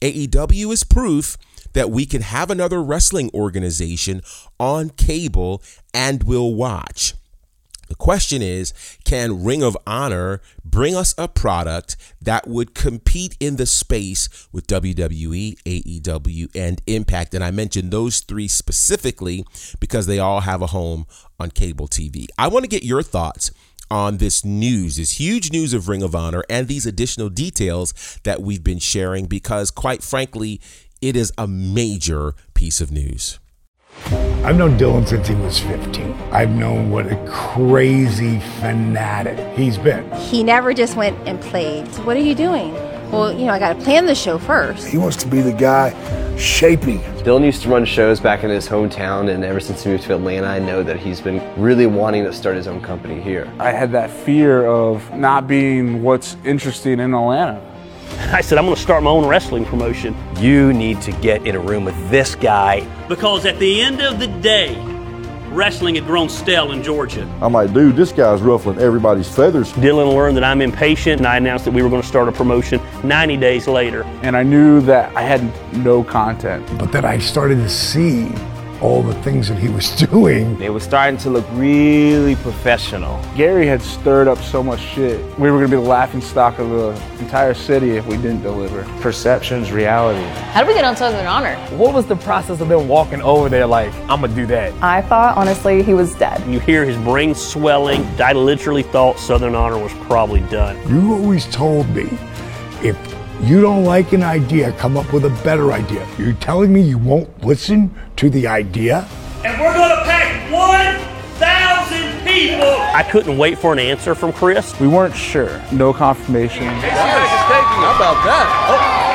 AEW 0.00 0.72
is 0.72 0.84
proof 0.84 1.36
that 1.72 1.90
we 1.90 2.06
can 2.06 2.22
have 2.22 2.50
another 2.50 2.82
wrestling 2.82 3.30
organization 3.34 4.22
on 4.58 4.90
cable 4.90 5.62
and 5.92 6.22
we'll 6.22 6.54
watch. 6.54 7.14
The 7.88 7.94
question 7.94 8.42
is 8.42 8.72
can 9.04 9.44
Ring 9.44 9.62
of 9.62 9.76
Honor 9.86 10.40
bring 10.64 10.96
us 10.96 11.14
a 11.16 11.28
product 11.28 11.96
that 12.20 12.48
would 12.48 12.74
compete 12.74 13.36
in 13.38 13.56
the 13.56 13.66
space 13.66 14.48
with 14.52 14.66
WWE, 14.66 15.62
AEW, 15.62 16.50
and 16.54 16.82
Impact? 16.86 17.34
And 17.34 17.44
I 17.44 17.50
mentioned 17.50 17.90
those 17.90 18.20
three 18.20 18.48
specifically 18.48 19.44
because 19.78 20.06
they 20.06 20.18
all 20.18 20.40
have 20.40 20.62
a 20.62 20.68
home 20.68 21.06
on 21.38 21.50
cable 21.50 21.86
TV. 21.86 22.26
I 22.38 22.48
want 22.48 22.64
to 22.64 22.68
get 22.68 22.82
your 22.82 23.02
thoughts 23.02 23.50
on 23.90 24.18
this 24.18 24.44
news, 24.44 24.96
this 24.96 25.12
huge 25.12 25.52
news 25.52 25.72
of 25.72 25.88
Ring 25.88 26.02
of 26.02 26.14
Honor, 26.14 26.42
and 26.48 26.68
these 26.68 26.86
additional 26.86 27.28
details 27.28 28.18
that 28.24 28.42
we've 28.42 28.64
been 28.64 28.78
sharing 28.78 29.26
because, 29.26 29.70
quite 29.70 30.02
frankly, 30.02 30.60
it 31.00 31.16
is 31.16 31.32
a 31.36 31.46
major 31.46 32.34
piece 32.54 32.80
of 32.80 32.90
news. 32.90 33.38
I've 34.44 34.56
known 34.56 34.78
Dylan 34.78 35.06
since 35.08 35.26
he 35.26 35.34
was 35.34 35.58
15. 35.58 36.12
I've 36.30 36.50
known 36.50 36.90
what 36.90 37.10
a 37.10 37.16
crazy 37.26 38.38
fanatic 38.60 39.56
he's 39.58 39.76
been. 39.78 40.10
He 40.16 40.44
never 40.44 40.72
just 40.72 40.96
went 40.96 41.16
and 41.26 41.40
played. 41.40 41.86
What 42.04 42.16
are 42.16 42.20
you 42.20 42.34
doing? 42.34 42.72
Well, 43.12 43.32
you 43.32 43.46
know, 43.46 43.52
I 43.52 43.58
got 43.58 43.78
to 43.78 43.84
plan 43.84 44.06
the 44.06 44.14
show 44.14 44.36
first. 44.36 44.88
He 44.88 44.98
wants 44.98 45.16
to 45.18 45.28
be 45.28 45.40
the 45.40 45.52
guy 45.52 45.90
shaping 46.36 47.00
it. 47.00 47.24
Dylan 47.24 47.44
used 47.44 47.62
to 47.62 47.68
run 47.68 47.84
shows 47.84 48.20
back 48.20 48.42
in 48.42 48.50
his 48.50 48.68
hometown, 48.68 49.32
and 49.32 49.44
ever 49.44 49.60
since 49.60 49.84
he 49.84 49.90
moved 49.90 50.04
to 50.04 50.14
Atlanta, 50.14 50.48
I 50.48 50.58
know 50.58 50.82
that 50.82 50.98
he's 50.98 51.20
been 51.20 51.40
really 51.60 51.86
wanting 51.86 52.24
to 52.24 52.32
start 52.32 52.56
his 52.56 52.66
own 52.66 52.80
company 52.80 53.20
here. 53.20 53.50
I 53.58 53.70
had 53.70 53.92
that 53.92 54.10
fear 54.10 54.66
of 54.66 55.08
not 55.14 55.46
being 55.46 56.02
what's 56.02 56.36
interesting 56.44 57.00
in 57.00 57.14
Atlanta. 57.14 57.62
I 58.32 58.40
said, 58.40 58.58
I'm 58.58 58.64
going 58.64 58.76
to 58.76 58.82
start 58.82 59.02
my 59.02 59.10
own 59.10 59.26
wrestling 59.26 59.64
promotion. 59.64 60.16
You 60.38 60.72
need 60.72 61.00
to 61.02 61.12
get 61.12 61.46
in 61.46 61.54
a 61.54 61.60
room 61.60 61.84
with 61.84 62.10
this 62.10 62.34
guy. 62.34 62.86
Because 63.08 63.46
at 63.46 63.58
the 63.58 63.82
end 63.82 64.00
of 64.00 64.18
the 64.18 64.26
day, 64.26 64.74
wrestling 65.56 65.94
had 65.94 66.04
grown 66.04 66.28
stale 66.28 66.72
in 66.72 66.82
Georgia. 66.82 67.26
I'm 67.40 67.52
like, 67.52 67.72
dude, 67.72 67.96
this 67.96 68.12
guy's 68.12 68.42
ruffling 68.42 68.78
everybody's 68.78 69.34
feathers. 69.34 69.72
Dylan 69.72 70.14
learned 70.14 70.36
that 70.36 70.44
I'm 70.44 70.60
impatient, 70.60 71.20
and 71.20 71.26
I 71.26 71.38
announced 71.38 71.64
that 71.64 71.72
we 71.72 71.82
were 71.82 71.88
going 71.88 72.02
to 72.02 72.06
start 72.06 72.28
a 72.28 72.32
promotion 72.32 72.80
90 73.02 73.38
days 73.38 73.66
later. 73.66 74.02
And 74.22 74.36
I 74.36 74.42
knew 74.42 74.82
that 74.82 75.16
I 75.16 75.22
had 75.22 75.42
no 75.78 76.04
content. 76.04 76.66
But 76.78 76.92
then 76.92 77.06
I 77.06 77.18
started 77.18 77.56
to 77.56 77.70
see 77.70 78.28
all 78.80 79.02
the 79.02 79.14
things 79.22 79.48
that 79.48 79.58
he 79.58 79.68
was 79.68 79.90
doing. 80.10 80.60
It 80.60 80.72
was 80.72 80.82
starting 80.82 81.18
to 81.18 81.30
look 81.30 81.46
really 81.52 82.36
professional. 82.36 83.22
Gary 83.36 83.66
had 83.66 83.80
stirred 83.82 84.28
up 84.28 84.38
so 84.38 84.62
much 84.62 84.80
shit. 84.80 85.18
We 85.38 85.50
were 85.50 85.58
going 85.58 85.70
to 85.70 85.76
be 85.76 85.82
the 85.82 85.88
laughing 85.88 86.20
stock 86.20 86.58
of 86.58 86.68
the 86.70 86.90
entire 87.18 87.54
city 87.54 87.92
if 87.92 88.06
we 88.06 88.16
didn't 88.16 88.42
deliver. 88.42 88.84
Perception's 89.00 89.72
reality. 89.72 90.22
How 90.52 90.60
did 90.62 90.68
we 90.68 90.74
get 90.74 90.84
on 90.84 90.96
Southern 90.96 91.26
Honor? 91.26 91.56
What 91.76 91.94
was 91.94 92.06
the 92.06 92.16
process 92.16 92.60
of 92.60 92.68
them 92.68 92.88
walking 92.88 93.22
over 93.22 93.48
there 93.48 93.66
like, 93.66 93.92
I'm 94.08 94.20
going 94.20 94.30
to 94.30 94.36
do 94.36 94.46
that? 94.46 94.72
I 94.82 95.02
thought, 95.02 95.36
honestly, 95.36 95.82
he 95.82 95.94
was 95.94 96.14
dead. 96.14 96.46
You 96.50 96.60
hear 96.60 96.84
his 96.84 96.96
brain 96.98 97.34
swelling. 97.34 98.04
I 98.20 98.32
literally 98.32 98.82
thought 98.82 99.18
Southern 99.18 99.54
Honor 99.54 99.78
was 99.78 99.92
probably 100.06 100.40
done. 100.42 100.76
You 100.88 101.14
always 101.14 101.46
told 101.46 101.88
me 101.90 102.08
if 102.82 102.96
you 103.42 103.60
don't 103.60 103.84
like 103.84 104.12
an 104.12 104.22
idea, 104.22 104.72
come 104.72 104.96
up 104.96 105.12
with 105.12 105.24
a 105.26 105.42
better 105.44 105.72
idea. 105.72 106.06
You're 106.18 106.32
telling 106.34 106.72
me 106.72 106.80
you 106.80 106.98
won't 106.98 107.44
listen 107.44 107.94
to 108.16 108.30
the 108.30 108.46
idea? 108.46 109.06
And 109.44 109.60
we're 109.60 109.74
going 109.74 109.90
to 109.90 110.02
pack 110.04 110.50
1,000 110.50 112.26
people. 112.26 112.66
I 112.66 113.02
couldn't 113.02 113.36
wait 113.38 113.58
for 113.58 113.72
an 113.72 113.78
answer 113.78 114.14
from 114.14 114.32
Chris. 114.32 114.78
We 114.80 114.88
weren't 114.88 115.14
sure. 115.14 115.62
No 115.72 115.92
confirmation. 115.92 116.64
How 116.64 117.94
about 117.94 118.24
that? 118.24 118.46
Oh. 118.68 119.06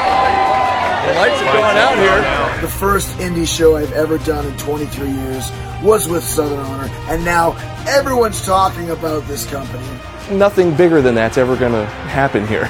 The 1.07 1.13
lights 1.15 1.41
are 1.41 1.53
going 1.53 1.77
out 1.77 1.97
here. 1.97 2.61
The 2.61 2.67
first 2.67 3.17
indie 3.17 3.47
show 3.47 3.75
I've 3.75 3.91
ever 3.93 4.19
done 4.19 4.45
in 4.45 4.55
23 4.57 5.09
years 5.09 5.51
was 5.81 6.07
with 6.07 6.23
Southern 6.23 6.59
Honor, 6.59 6.89
and 7.09 7.25
now 7.25 7.55
everyone's 7.87 8.45
talking 8.45 8.91
about 8.91 9.27
this 9.27 9.47
company. 9.49 9.83
Nothing 10.29 10.75
bigger 10.75 11.01
than 11.01 11.15
that's 11.15 11.39
ever 11.39 11.55
going 11.55 11.71
to 11.71 11.85
happen 11.85 12.45
here. 12.47 12.69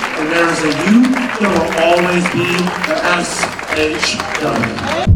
and 0.21 0.31
there's 0.31 0.61
a 0.61 0.71
you, 0.85 1.01
there 1.39 1.49
will 1.49 1.71
always 1.79 2.23
be 2.31 2.45
the 2.85 2.95
SHW. 3.97 5.10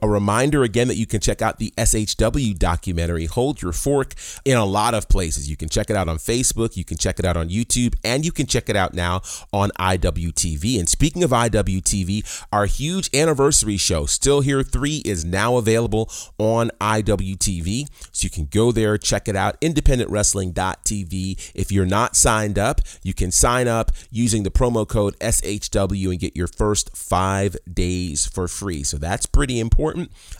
A 0.00 0.08
reminder 0.08 0.62
again 0.62 0.86
that 0.88 0.96
you 0.96 1.06
can 1.06 1.20
check 1.20 1.42
out 1.42 1.58
the 1.58 1.72
SHW 1.76 2.56
documentary, 2.56 3.26
Hold 3.26 3.62
Your 3.62 3.72
Fork, 3.72 4.14
in 4.44 4.56
a 4.56 4.64
lot 4.64 4.94
of 4.94 5.08
places. 5.08 5.50
You 5.50 5.56
can 5.56 5.68
check 5.68 5.90
it 5.90 5.96
out 5.96 6.08
on 6.08 6.18
Facebook, 6.18 6.76
you 6.76 6.84
can 6.84 6.96
check 6.96 7.18
it 7.18 7.24
out 7.24 7.36
on 7.36 7.48
YouTube, 7.48 7.96
and 8.04 8.24
you 8.24 8.30
can 8.30 8.46
check 8.46 8.68
it 8.68 8.76
out 8.76 8.94
now 8.94 9.22
on 9.52 9.70
IWTV. 9.70 10.78
And 10.78 10.88
speaking 10.88 11.24
of 11.24 11.30
IWTV, 11.30 12.46
our 12.52 12.66
huge 12.66 13.10
anniversary 13.12 13.76
show, 13.76 14.06
Still 14.06 14.40
Here 14.40 14.62
3, 14.62 15.02
is 15.04 15.24
now 15.24 15.56
available 15.56 16.08
on 16.38 16.70
IWTV. 16.80 17.88
So 18.12 18.24
you 18.24 18.30
can 18.30 18.44
go 18.44 18.70
there, 18.70 18.98
check 18.98 19.26
it 19.26 19.34
out, 19.34 19.60
independentwrestling.tv. 19.60 21.52
If 21.56 21.72
you're 21.72 21.86
not 21.86 22.14
signed 22.14 22.58
up, 22.58 22.82
you 23.02 23.14
can 23.14 23.32
sign 23.32 23.66
up 23.66 23.90
using 24.12 24.44
the 24.44 24.50
promo 24.50 24.86
code 24.86 25.18
SHW 25.18 26.10
and 26.10 26.20
get 26.20 26.36
your 26.36 26.46
first 26.46 26.96
five 26.96 27.56
days 27.72 28.26
for 28.26 28.46
free. 28.46 28.84
So 28.84 28.96
that's 28.96 29.26
pretty 29.26 29.58
important. 29.58 29.87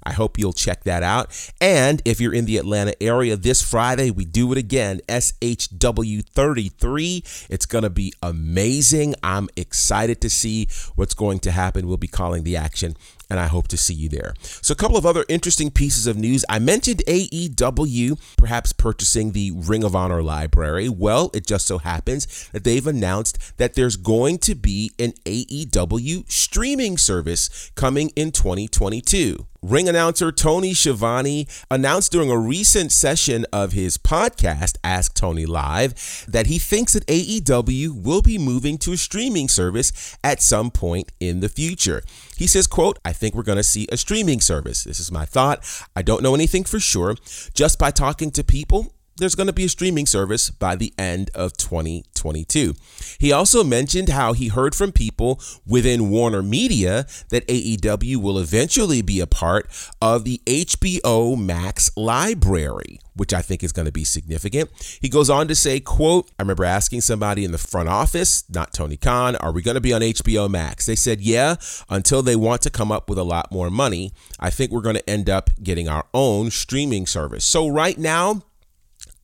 I 0.02 0.12
hope 0.12 0.38
you'll 0.38 0.52
check 0.52 0.84
that 0.84 1.02
out. 1.02 1.50
And 1.60 2.02
if 2.04 2.20
you're 2.20 2.34
in 2.34 2.44
the 2.44 2.56
Atlanta 2.56 3.00
area 3.02 3.36
this 3.36 3.62
Friday, 3.62 4.10
we 4.10 4.24
do 4.24 4.50
it 4.52 4.58
again, 4.58 5.00
SHW 5.08 6.24
33. 6.24 7.24
It's 7.48 7.66
going 7.66 7.84
to 7.84 7.90
be 7.90 8.12
amazing. 8.22 9.14
I'm 9.22 9.48
excited 9.56 10.20
to 10.22 10.30
see 10.30 10.68
what's 10.94 11.14
going 11.14 11.40
to 11.40 11.50
happen. 11.50 11.86
We'll 11.86 11.96
be 11.96 12.08
calling 12.08 12.44
the 12.44 12.56
action 12.56 12.96
and 13.30 13.38
I 13.38 13.47
hope 13.47 13.68
to 13.68 13.76
see 13.76 13.94
you 13.94 14.08
there. 14.08 14.35
So, 14.40 14.73
a 14.73 14.76
couple 14.76 14.97
of 14.97 15.06
other 15.06 15.25
interesting 15.28 15.70
pieces 15.70 16.06
of 16.06 16.16
news. 16.16 16.44
I 16.49 16.58
mentioned 16.58 17.02
AEW 17.06 18.18
perhaps 18.37 18.73
purchasing 18.73 19.32
the 19.32 19.52
Ring 19.54 19.85
of 19.85 19.94
Honor 19.94 20.23
library. 20.23 20.88
Well, 20.88 21.30
it 21.35 21.47
just 21.47 21.66
so 21.66 21.78
happens 21.78 22.49
that 22.52 22.64
they've 22.64 22.87
announced 22.87 23.38
that 23.58 23.75
there's 23.75 23.97
going 23.97 24.38
to 24.38 24.54
be 24.54 24.90
an 24.99 25.12
AEW 25.25 26.30
streaming 26.30 26.97
service 26.99 27.70
coming 27.75 28.11
in 28.16 28.32
2022. 28.32 29.47
Ring 29.61 29.88
announcer 29.88 30.30
Tony 30.30 30.73
Schiavone 30.73 31.49
announced 31.68 32.12
during 32.12 32.30
a 32.30 32.38
recent 32.38 32.92
session 32.92 33.44
of 33.52 33.73
his 33.73 33.99
podcast, 33.99 34.76
Ask 34.85 35.14
Tony 35.14 35.47
Live, 35.47 36.25
that 36.28 36.47
he 36.47 36.61
thinks 36.61 36.92
that 36.92 37.04
AEW 37.06 38.00
will 38.04 38.23
be 38.23 38.38
moving 38.38 38.78
to 38.78 38.92
a 38.92 38.97
streaming 38.97 39.49
service 39.49 40.16
at 40.23 40.40
some 40.40 40.70
point 40.70 41.11
in 41.18 41.40
the 41.40 41.49
future. 41.49 42.04
He 42.38 42.47
says, 42.47 42.68
quote, 42.68 42.99
I 43.04 43.12
think 43.12 43.35
we're 43.35 43.42
going 43.42 43.57
to 43.57 43.64
see 43.64 43.88
a 43.90 43.97
streaming 43.97 44.40
service. 44.40 44.85
This 44.85 45.00
is 45.00 45.11
my 45.11 45.25
thought. 45.25 45.64
I 45.97 46.02
don't 46.02 46.23
know 46.23 46.37
anything 46.37 46.62
for 46.62 46.78
sure. 46.78 47.16
Just 47.52 47.80
by 47.80 47.90
talking 47.90 48.30
to 48.30 48.45
people, 48.45 48.95
there's 49.18 49.34
going 49.34 49.46
to 49.48 49.52
be 49.52 49.64
a 49.64 49.68
streaming 49.68 50.06
service 50.06 50.50
by 50.50 50.76
the 50.76 50.94
end 50.96 51.30
of 51.34 51.56
2022. 51.56 52.75
He 53.18 53.32
also 53.32 53.64
mentioned 53.64 54.08
how 54.08 54.32
he 54.32 54.48
heard 54.48 54.75
from 54.75 54.92
people 54.92 55.40
within 55.66 56.10
Warner 56.10 56.42
Media 56.42 57.06
that 57.30 57.46
AEW 57.46 58.16
will 58.16 58.38
eventually 58.38 59.02
be 59.02 59.20
a 59.20 59.26
part 59.26 59.68
of 60.00 60.25
the 60.25 60.40
HBO 60.46 61.38
Max 61.38 61.90
library, 61.96 63.00
which 63.14 63.34
I 63.34 63.42
think 63.42 63.62
is 63.62 63.72
going 63.72 63.87
to 63.87 63.92
be 63.92 64.04
significant. 64.04 64.70
He 65.00 65.08
goes 65.08 65.28
on 65.28 65.48
to 65.48 65.54
say, 65.54 65.81
quote, 65.81 66.31
I 66.38 66.42
remember 66.42 66.64
asking 66.64 67.00
somebody 67.00 67.44
in 67.44 67.52
the 67.52 67.59
front 67.59 67.88
office, 67.88 68.44
not 68.48 68.72
Tony 68.72 68.96
Khan, 68.96 69.37
are 69.37 69.52
we 69.52 69.62
going 69.62 69.74
to 69.74 69.81
be 69.81 69.92
on 69.92 70.00
HBO 70.00 70.48
Max? 70.48 70.87
They 70.87 70.96
said, 70.96 71.20
yeah, 71.20 71.57
until 71.90 72.22
they 72.22 72.37
want 72.37 72.62
to 72.62 72.70
come 72.70 72.92
up 72.92 73.09
with 73.09 73.18
a 73.18 73.24
lot 73.24 73.50
more 73.50 73.70
money. 73.70 74.12
I 74.38 74.50
think 74.50 74.70
we're 74.70 74.81
going 74.81 74.96
to 74.96 75.11
end 75.11 75.28
up 75.28 75.50
getting 75.62 75.88
our 75.88 76.07
own 76.14 76.50
streaming 76.50 77.07
service. 77.07 77.44
So 77.44 77.68
right 77.68 77.98
now, 77.98 78.42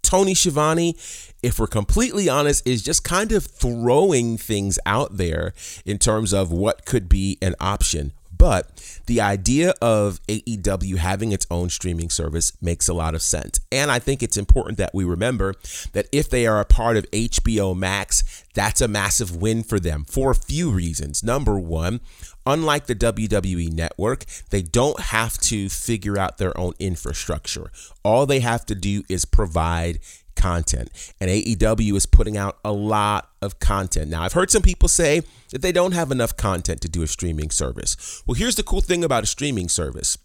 Tony 0.04 0.34
Schiavone, 0.34 0.96
if 1.42 1.58
we're 1.58 1.66
completely 1.66 2.28
honest, 2.28 2.66
is 2.66 2.82
just 2.82 3.02
kind 3.02 3.32
of 3.32 3.44
throwing 3.44 4.38
things 4.38 4.78
out 4.86 5.16
there 5.16 5.52
in 5.84 5.98
terms 5.98 6.32
of 6.32 6.52
what 6.52 6.84
could 6.84 7.08
be 7.08 7.38
an 7.42 7.54
option. 7.58 8.12
But 8.36 9.00
the 9.06 9.20
idea 9.20 9.74
of 9.80 10.20
AEW 10.26 10.96
having 10.96 11.32
its 11.32 11.46
own 11.50 11.70
streaming 11.70 12.10
service 12.10 12.52
makes 12.60 12.88
a 12.88 12.94
lot 12.94 13.14
of 13.14 13.22
sense. 13.22 13.60
And 13.70 13.90
I 13.90 13.98
think 13.98 14.22
it's 14.22 14.36
important 14.36 14.78
that 14.78 14.94
we 14.94 15.04
remember 15.04 15.54
that 15.92 16.08
if 16.12 16.30
they 16.30 16.46
are 16.46 16.60
a 16.60 16.64
part 16.64 16.96
of 16.96 17.10
HBO 17.10 17.76
Max, 17.76 18.44
that's 18.54 18.80
a 18.80 18.88
massive 18.88 19.36
win 19.36 19.62
for 19.62 19.78
them 19.78 20.04
for 20.04 20.30
a 20.30 20.34
few 20.34 20.70
reasons. 20.70 21.22
Number 21.22 21.58
one, 21.58 22.00
Unlike 22.46 22.86
the 22.86 22.94
WWE 22.94 23.72
network, 23.72 24.24
they 24.50 24.60
don't 24.60 25.00
have 25.00 25.38
to 25.38 25.70
figure 25.70 26.18
out 26.18 26.36
their 26.36 26.56
own 26.58 26.74
infrastructure. 26.78 27.70
All 28.02 28.26
they 28.26 28.40
have 28.40 28.66
to 28.66 28.74
do 28.74 29.02
is 29.08 29.24
provide 29.24 29.98
content. 30.44 30.90
And 31.20 31.30
AEW 31.30 31.96
is 31.96 32.04
putting 32.04 32.36
out 32.36 32.58
a 32.62 32.72
lot 32.72 33.30
of 33.40 33.58
content. 33.60 34.10
Now, 34.10 34.22
I've 34.22 34.34
heard 34.34 34.50
some 34.50 34.60
people 34.60 34.88
say 34.88 35.22
that 35.50 35.62
they 35.62 35.72
don't 35.72 35.92
have 35.92 36.10
enough 36.10 36.36
content 36.36 36.82
to 36.82 36.88
do 36.88 37.02
a 37.02 37.06
streaming 37.06 37.50
service. 37.50 38.22
Well, 38.26 38.34
here's 38.34 38.56
the 38.56 38.62
cool 38.62 38.82
thing 38.82 39.02
about 39.02 39.24
a 39.24 39.26
streaming 39.26 39.68
service 39.68 40.18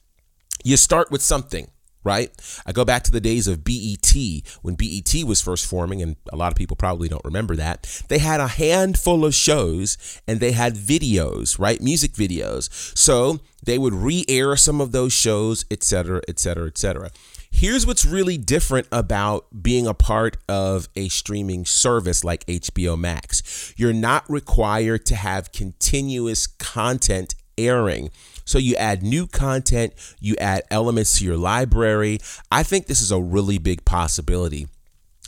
you 0.61 0.75
start 0.75 1.09
with 1.09 1.21
something 1.21 1.69
right? 2.03 2.31
I 2.65 2.71
go 2.71 2.85
back 2.85 3.03
to 3.03 3.11
the 3.11 3.19
days 3.19 3.45
of 3.45 3.65
BET 3.65 4.13
when 4.61 4.75
BET 4.75 5.13
was 5.25 5.41
first 5.41 5.65
forming, 5.65 6.01
and 6.01 6.15
a 6.31 6.37
lot 6.37 6.51
of 6.51 6.57
people 6.57 6.77
probably 6.77 7.09
don't 7.09 7.25
remember 7.25 7.57
that. 7.57 8.03
They 8.07 8.19
had 8.19 8.39
a 8.39 8.47
handful 8.47 9.25
of 9.25 9.35
shows 9.35 10.21
and 10.25 10.39
they 10.39 10.53
had 10.53 10.75
videos, 10.75 11.59
right? 11.59 11.81
Music 11.81 12.13
videos. 12.13 12.69
So 12.97 13.41
they 13.63 13.77
would 13.77 13.93
re 13.93 14.23
air 14.29 14.55
some 14.55 14.79
of 14.79 14.93
those 14.93 15.11
shows, 15.11 15.65
etc., 15.69 16.21
etc., 16.27 16.67
etc. 16.67 17.11
Here's 17.59 17.85
what's 17.85 18.05
really 18.05 18.37
different 18.37 18.87
about 18.89 19.47
being 19.61 19.85
a 19.85 19.93
part 19.93 20.37
of 20.47 20.87
a 20.95 21.09
streaming 21.09 21.65
service 21.65 22.23
like 22.23 22.45
HBO 22.45 22.97
Max. 22.97 23.73
You're 23.75 23.91
not 23.91 24.23
required 24.29 25.05
to 25.07 25.15
have 25.17 25.51
continuous 25.51 26.47
content 26.47 27.35
airing. 27.57 28.11
So 28.45 28.59
you 28.59 28.77
add 28.77 29.03
new 29.03 29.27
content, 29.27 29.93
you 30.21 30.37
add 30.39 30.63
elements 30.71 31.19
to 31.19 31.25
your 31.25 31.35
library. 31.35 32.19
I 32.49 32.63
think 32.63 32.87
this 32.87 33.01
is 33.01 33.11
a 33.11 33.19
really 33.19 33.57
big 33.57 33.83
possibility. 33.83 34.67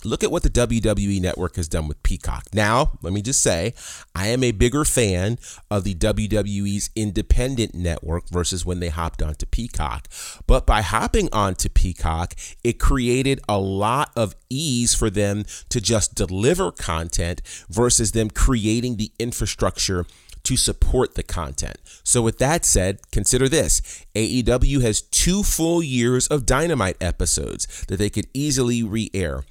Look 0.04 0.24
at 0.24 0.32
what 0.32 0.44
the 0.44 0.50
WWE 0.50 1.22
network 1.22 1.56
has 1.58 1.68
done 1.68 1.88
with 1.88 2.02
Peacock. 2.04 2.46
Now, 2.54 2.98
let 3.02 3.14
me 3.14 3.22
just 3.22 3.42
say, 3.42 3.74
I 4.16 4.28
am 4.28 4.44
a 4.44 4.52
bigger 4.52 4.84
fan 4.84 5.38
of 5.70 5.84
the 5.84 5.96
WWE's 5.96 6.90
independent 6.96 7.76
network 7.76 8.30
versus 8.30 8.66
when 8.66 8.80
they 8.80 8.90
hopped 8.90 9.22
onto 9.22 9.46
Peacock. 9.46 10.08
But 10.48 10.66
by 10.66 10.82
hopping 10.82 11.30
onto 11.32 11.70
Peacock, 11.70 12.34
it 12.64 12.80
created 12.80 13.42
a 13.48 13.60
lot 13.60 14.12
of 14.16 14.36
ease 14.50 14.96
for 14.96 15.10
them 15.10 15.46
to 15.70 15.80
just 15.80 16.16
deliver 16.16 16.72
content 16.72 17.42
versus 17.70 18.12
them 18.12 18.30
creating 18.30 18.98
the 18.98 19.12
infrastructure 19.20 20.06
to 20.44 20.58
support 20.58 21.16
the 21.16 21.24
content. 21.24 21.78
So, 22.04 22.22
with 22.22 22.40
that 22.40 22.66
said, 22.66 23.00
consider 23.12 23.48
this 23.48 24.06
AEW 24.16 24.82
has 24.82 25.02
two 25.02 25.44
full 25.44 25.84
years 25.84 26.28
of 26.28 26.46
Dynamite 26.46 26.98
episodes 27.00 27.86
that 27.88 27.98
they 27.98 28.10
could 28.10 28.28
easily 28.34 28.84
re 28.84 29.10
air. 29.14 29.44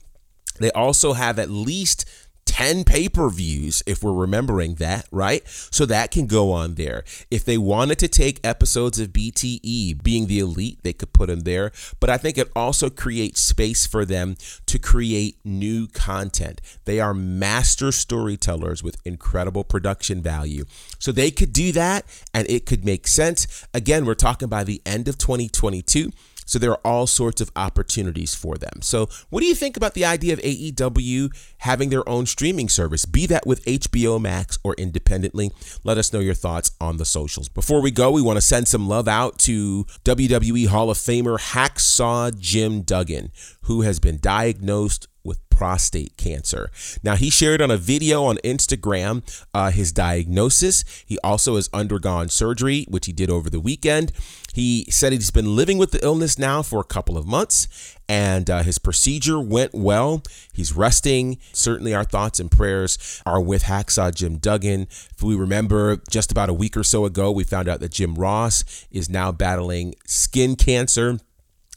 They 0.61 0.71
also 0.71 1.15
have 1.15 1.39
at 1.39 1.51
least 1.51 2.05
10 2.51 2.83
pay 2.85 3.09
per 3.09 3.31
views, 3.31 3.83
if 3.87 4.03
we're 4.03 4.13
remembering 4.13 4.75
that, 4.75 5.07
right? 5.13 5.47
So 5.47 5.87
that 5.87 6.11
can 6.11 6.27
go 6.27 6.53
on 6.53 6.75
there. 6.75 7.05
If 7.31 7.45
they 7.45 7.57
wanted 7.57 7.99
to 8.01 8.09
take 8.09 8.41
episodes 8.45 8.99
of 8.99 9.11
BTE, 9.11 10.03
being 10.03 10.27
the 10.27 10.41
elite, 10.41 10.81
they 10.83 10.93
could 10.93 11.13
put 11.13 11.29
them 11.29 11.41
there. 11.41 11.71
But 12.01 12.11
I 12.11 12.17
think 12.17 12.37
it 12.37 12.51
also 12.57 12.91
creates 12.91 13.41
space 13.41 13.87
for 13.87 14.05
them 14.05 14.37
to 14.67 14.79
create 14.81 15.39
new 15.45 15.87
content. 15.87 16.61
They 16.87 16.99
are 16.99 17.15
master 17.15 17.93
storytellers 17.93 18.83
with 18.83 19.01
incredible 19.05 19.63
production 19.63 20.21
value. 20.21 20.65
So 20.99 21.13
they 21.13 21.31
could 21.31 21.53
do 21.53 21.71
that 21.73 22.05
and 22.35 22.51
it 22.51 22.67
could 22.67 22.85
make 22.85 23.07
sense. 23.07 23.65
Again, 23.73 24.05
we're 24.05 24.15
talking 24.15 24.49
by 24.49 24.65
the 24.65 24.83
end 24.85 25.07
of 25.07 25.19
2022. 25.19 26.11
So 26.51 26.59
there 26.59 26.73
are 26.73 26.81
all 26.85 27.07
sorts 27.07 27.41
of 27.41 27.53
opportunities 27.55 28.35
for 28.35 28.57
them. 28.57 28.83
So, 28.83 29.09
what 29.29 29.41
do 29.41 29.47
you 29.47 29.55
think 29.55 29.77
about 29.77 29.95
the 29.95 30.05
idea 30.05 30.33
of 30.33 30.41
AEW 30.41 31.31
having 31.59 31.91
their 31.91 32.07
own 32.09 32.27
streaming 32.27 32.69
service, 32.69 33.05
be 33.05 33.25
that 33.27 33.47
with 33.47 33.65
HBO 33.67 34.21
Max 34.21 34.59
or 34.65 34.75
independently? 34.75 35.53
Let 35.85 35.97
us 35.97 36.13
know 36.13 36.19
your 36.19 36.35
thoughts 36.35 36.73
on 36.81 36.97
the 36.97 37.05
socials. 37.05 37.49
Before 37.49 37.81
we 37.81 37.93
go, 37.93 38.11
we 38.11 38.21
want 38.21 38.37
to 38.37 38.41
send 38.41 38.67
some 38.67 38.89
love 38.89 39.07
out 39.07 39.39
to 39.41 39.85
WWE 40.05 40.67
Hall 40.67 40.91
of 40.91 40.99
Famer 40.99 41.39
Hacksaw 41.39 42.37
Jim 42.37 42.83
Duggan, 42.83 43.31
who 43.63 43.83
has 43.83 44.01
been 44.01 44.19
diagnosed 44.19 45.07
with 45.23 45.49
prostate 45.61 46.17
cancer. 46.17 46.71
Now, 47.03 47.17
he 47.17 47.29
shared 47.29 47.61
on 47.61 47.71
a 47.71 47.77
video 47.77 48.25
on 48.25 48.39
Instagram 48.39 49.23
uh, 49.53 49.71
his 49.71 49.93
diagnosis. 49.93 50.85
He 51.05 51.19
also 51.23 51.57
has 51.57 51.69
undergone 51.75 52.31
surgery, 52.31 52.87
which 52.89 53.05
he 53.05 53.13
did 53.13 53.29
over 53.29 53.51
the 53.51 53.61
weekend. 53.61 54.11
He 54.55 54.87
said 54.89 55.13
he's 55.13 55.31
been 55.31 55.55
living 55.55 55.77
with 55.77 55.91
the 55.91 56.03
illness 56.03 56.39
now 56.39 56.63
for 56.63 56.81
a 56.81 56.85
couple 56.85 57.19
of 57.19 57.27
months, 57.27 57.95
and 58.09 58.49
uh, 58.49 58.63
his 58.63 58.79
procedure 58.79 59.39
went 59.39 59.75
well. 59.75 60.23
He's 60.51 60.75
resting. 60.75 61.37
Certainly, 61.53 61.93
our 61.93 62.05
thoughts 62.05 62.41
and 62.41 62.51
prayers 62.51 63.23
are 63.27 63.41
with 63.41 63.65
Hacksaw 63.65 64.15
Jim 64.15 64.39
Duggan. 64.39 64.89
If 64.91 65.23
we 65.23 65.37
remember, 65.37 66.01
just 66.09 66.33
about 66.33 66.49
a 66.49 66.55
week 66.55 66.75
or 66.75 66.85
so 66.85 67.05
ago, 67.05 67.31
we 67.31 67.45
found 67.45 67.69
out 67.69 67.81
that 67.81 67.93
Jim 67.93 68.15
Ross 68.15 68.87
is 68.91 69.11
now 69.11 69.31
battling 69.31 69.95
skin 70.07 70.57
cancer. 70.57 71.19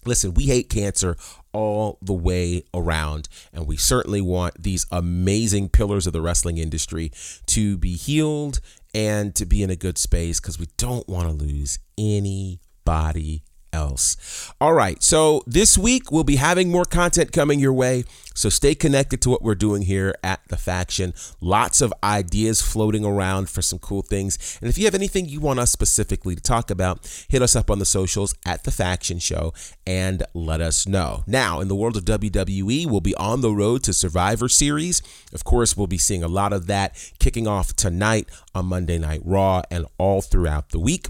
Listen, 0.05 0.33
we 0.33 0.45
hate 0.45 0.69
cancer 0.69 1.15
all 1.51 1.97
the 2.01 2.13
way 2.13 2.63
around. 2.73 3.29
And 3.53 3.67
we 3.67 3.77
certainly 3.77 4.21
want 4.21 4.61
these 4.61 4.85
amazing 4.91 5.69
pillars 5.69 6.07
of 6.07 6.13
the 6.13 6.21
wrestling 6.21 6.57
industry 6.57 7.11
to 7.47 7.77
be 7.77 7.93
healed 7.93 8.59
and 8.93 9.33
to 9.35 9.45
be 9.45 9.63
in 9.63 9.69
a 9.69 9.75
good 9.75 9.97
space 9.97 10.39
because 10.39 10.59
we 10.59 10.67
don't 10.77 11.07
want 11.07 11.27
to 11.27 11.33
lose 11.33 11.79
anybody 11.97 13.43
else. 13.73 14.53
All 14.61 14.73
right, 14.73 15.01
so 15.03 15.43
this 15.45 15.77
week 15.77 16.11
we'll 16.11 16.23
be 16.23 16.37
having 16.37 16.69
more 16.69 16.85
content 16.85 17.31
coming 17.31 17.59
your 17.59 17.73
way. 17.73 18.05
So 18.35 18.49
stay 18.49 18.73
connected 18.73 19.21
to 19.21 19.29
what 19.29 19.43
we're 19.43 19.53
doing 19.55 19.83
here 19.83 20.15
at 20.23 20.41
The 20.47 20.57
Faction. 20.57 21.13
Lots 21.39 21.81
of 21.81 21.93
ideas 22.03 22.61
floating 22.61 23.05
around 23.05 23.49
for 23.49 23.61
some 23.61 23.79
cool 23.79 24.01
things. 24.01 24.57
And 24.59 24.69
if 24.69 24.77
you 24.77 24.85
have 24.85 24.95
anything 24.95 25.27
you 25.27 25.39
want 25.39 25.59
us 25.59 25.71
specifically 25.71 26.35
to 26.35 26.41
talk 26.41 26.71
about, 26.71 27.25
hit 27.29 27.41
us 27.41 27.55
up 27.55 27.69
on 27.69 27.79
the 27.79 27.85
socials 27.85 28.33
at 28.45 28.63
The 28.63 28.71
Faction 28.71 29.19
Show 29.19 29.53
and 29.85 30.23
let 30.33 30.61
us 30.61 30.87
know. 30.87 31.23
Now, 31.27 31.59
in 31.59 31.67
the 31.67 31.75
world 31.75 31.95
of 31.95 32.05
WWE, 32.05 32.87
we'll 32.87 33.01
be 33.01 33.15
on 33.15 33.41
the 33.41 33.51
road 33.51 33.83
to 33.83 33.93
Survivor 33.93 34.49
Series. 34.49 35.01
Of 35.31 35.43
course, 35.43 35.77
we'll 35.77 35.87
be 35.87 35.97
seeing 35.99 36.23
a 36.23 36.27
lot 36.27 36.53
of 36.53 36.65
that 36.67 37.11
kicking 37.19 37.47
off 37.47 37.75
tonight 37.75 38.29
on 38.55 38.65
Monday 38.65 38.97
Night 38.97 39.21
Raw 39.23 39.61
and 39.69 39.85
all 39.97 40.21
throughout 40.21 40.69
the 40.69 40.79
week. 40.79 41.07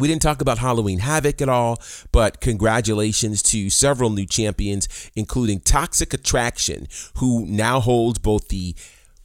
We 0.00 0.08
didn't 0.08 0.22
talk 0.22 0.40
about 0.40 0.56
Halloween 0.56 1.00
Havoc 1.00 1.42
at 1.42 1.50
all, 1.50 1.78
but 2.10 2.40
congratulations 2.40 3.42
to 3.42 3.68
several 3.68 4.08
new 4.08 4.24
champions, 4.24 4.88
including 5.14 5.60
Toxic 5.60 6.14
Attraction, 6.14 6.88
who 7.18 7.44
now 7.44 7.80
holds 7.80 8.18
both 8.18 8.48
the 8.48 8.74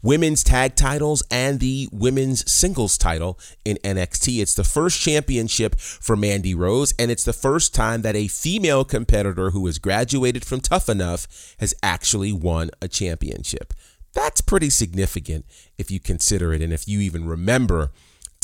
women's 0.02 0.44
tag 0.44 0.76
titles 0.76 1.24
and 1.32 1.62
the 1.62 1.88
women's 1.94 2.52
singles 2.52 2.98
title 2.98 3.40
in 3.64 3.78
NXT. 3.86 4.42
It's 4.42 4.54
the 4.54 4.66
first 4.66 5.00
championship 5.00 5.80
for 5.80 6.18
Mandy 6.18 6.54
Rose, 6.54 6.94
and 7.00 7.10
it's 7.10 7.24
the 7.24 7.32
first 7.32 7.74
time 7.74 8.02
that 8.02 8.18
a 8.18 8.28
female 8.28 8.84
competitor 8.84 9.52
who 9.52 9.66
has 9.68 9.80
graduated 9.80 10.44
from 10.44 10.60
Tough 10.60 10.90
Enough 10.90 11.56
has 11.60 11.74
actually 11.82 12.34
won 12.34 12.70
a 12.82 12.90
championship. 12.90 13.74
That's 14.14 14.42
pretty 14.42 14.70
significant 14.70 15.46
if 15.78 15.90
you 15.90 16.02
consider 16.02 16.54
it 16.54 16.62
and 16.62 16.74
if 16.74 16.86
you 16.86 17.00
even 17.00 17.26
remember 17.26 17.92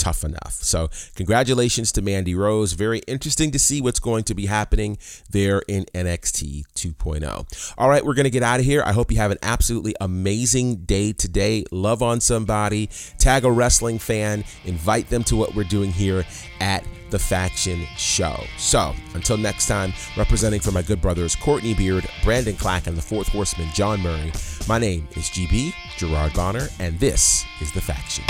tough 0.02 0.24
enough. 0.24 0.54
So, 0.54 0.90
congratulations 1.16 1.92
to 1.92 2.02
Mandy 2.02 2.34
Rose. 2.34 2.74
Very 2.74 3.00
interesting 3.08 3.52
to 3.52 3.60
see 3.60 3.82
what's 3.82 4.00
going 4.00 4.24
to 4.24 4.34
be 4.34 4.48
happening 4.48 4.98
there 5.30 5.62
in 5.68 5.86
NXT 5.94 6.64
2.0. 6.74 7.74
All 7.78 7.88
right, 7.88 8.04
we're 8.04 8.16
going 8.16 8.24
to 8.24 8.32
get 8.32 8.42
out 8.42 8.60
of 8.60 8.66
here. 8.66 8.82
I 8.84 8.94
hope 8.94 9.12
you 9.12 9.18
have 9.18 9.30
an 9.30 9.38
absolutely 9.44 9.96
amazing 10.02 10.86
day 10.86 11.14
today. 11.14 11.66
Love 11.72 12.02
on 12.02 12.20
somebody, 12.20 12.90
tag 13.20 13.46
a 13.46 13.52
wrestling 13.52 14.00
fan, 14.00 14.44
invite 14.66 15.10
them 15.10 15.24
to 15.26 15.36
what 15.36 15.54
we're 15.54 15.66
doing 15.66 15.92
here 15.92 16.26
at 16.60 16.84
the 17.12 17.20
Faction 17.20 17.86
Show. 17.96 18.44
So, 18.58 18.96
until 19.14 19.38
next 19.38 19.68
time, 19.68 19.94
representing 20.18 20.62
for 20.62 20.72
my 20.72 20.82
good 20.82 21.00
brothers 21.00 21.36
Courtney 21.36 21.76
Beard, 21.76 22.10
Brandon 22.24 22.56
Clack, 22.56 22.88
and 22.88 22.98
the 22.98 23.02
fourth 23.02 23.28
horseman, 23.28 23.70
John 23.76 24.02
Murray, 24.02 24.32
my 24.68 24.80
name 24.80 25.08
is 25.12 25.26
GB, 25.26 25.74
Gerard 25.98 26.34
Bonner, 26.34 26.70
and 26.80 27.00
this 27.00 27.46
is 27.62 27.72
The 27.72 27.82
Faction. 27.82 28.24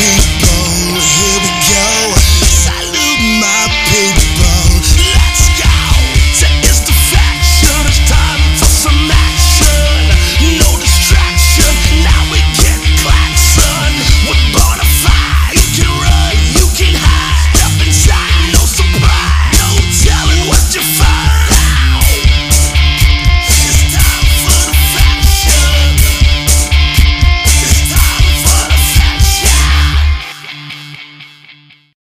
Salute 0.00 0.50
my 0.54 0.59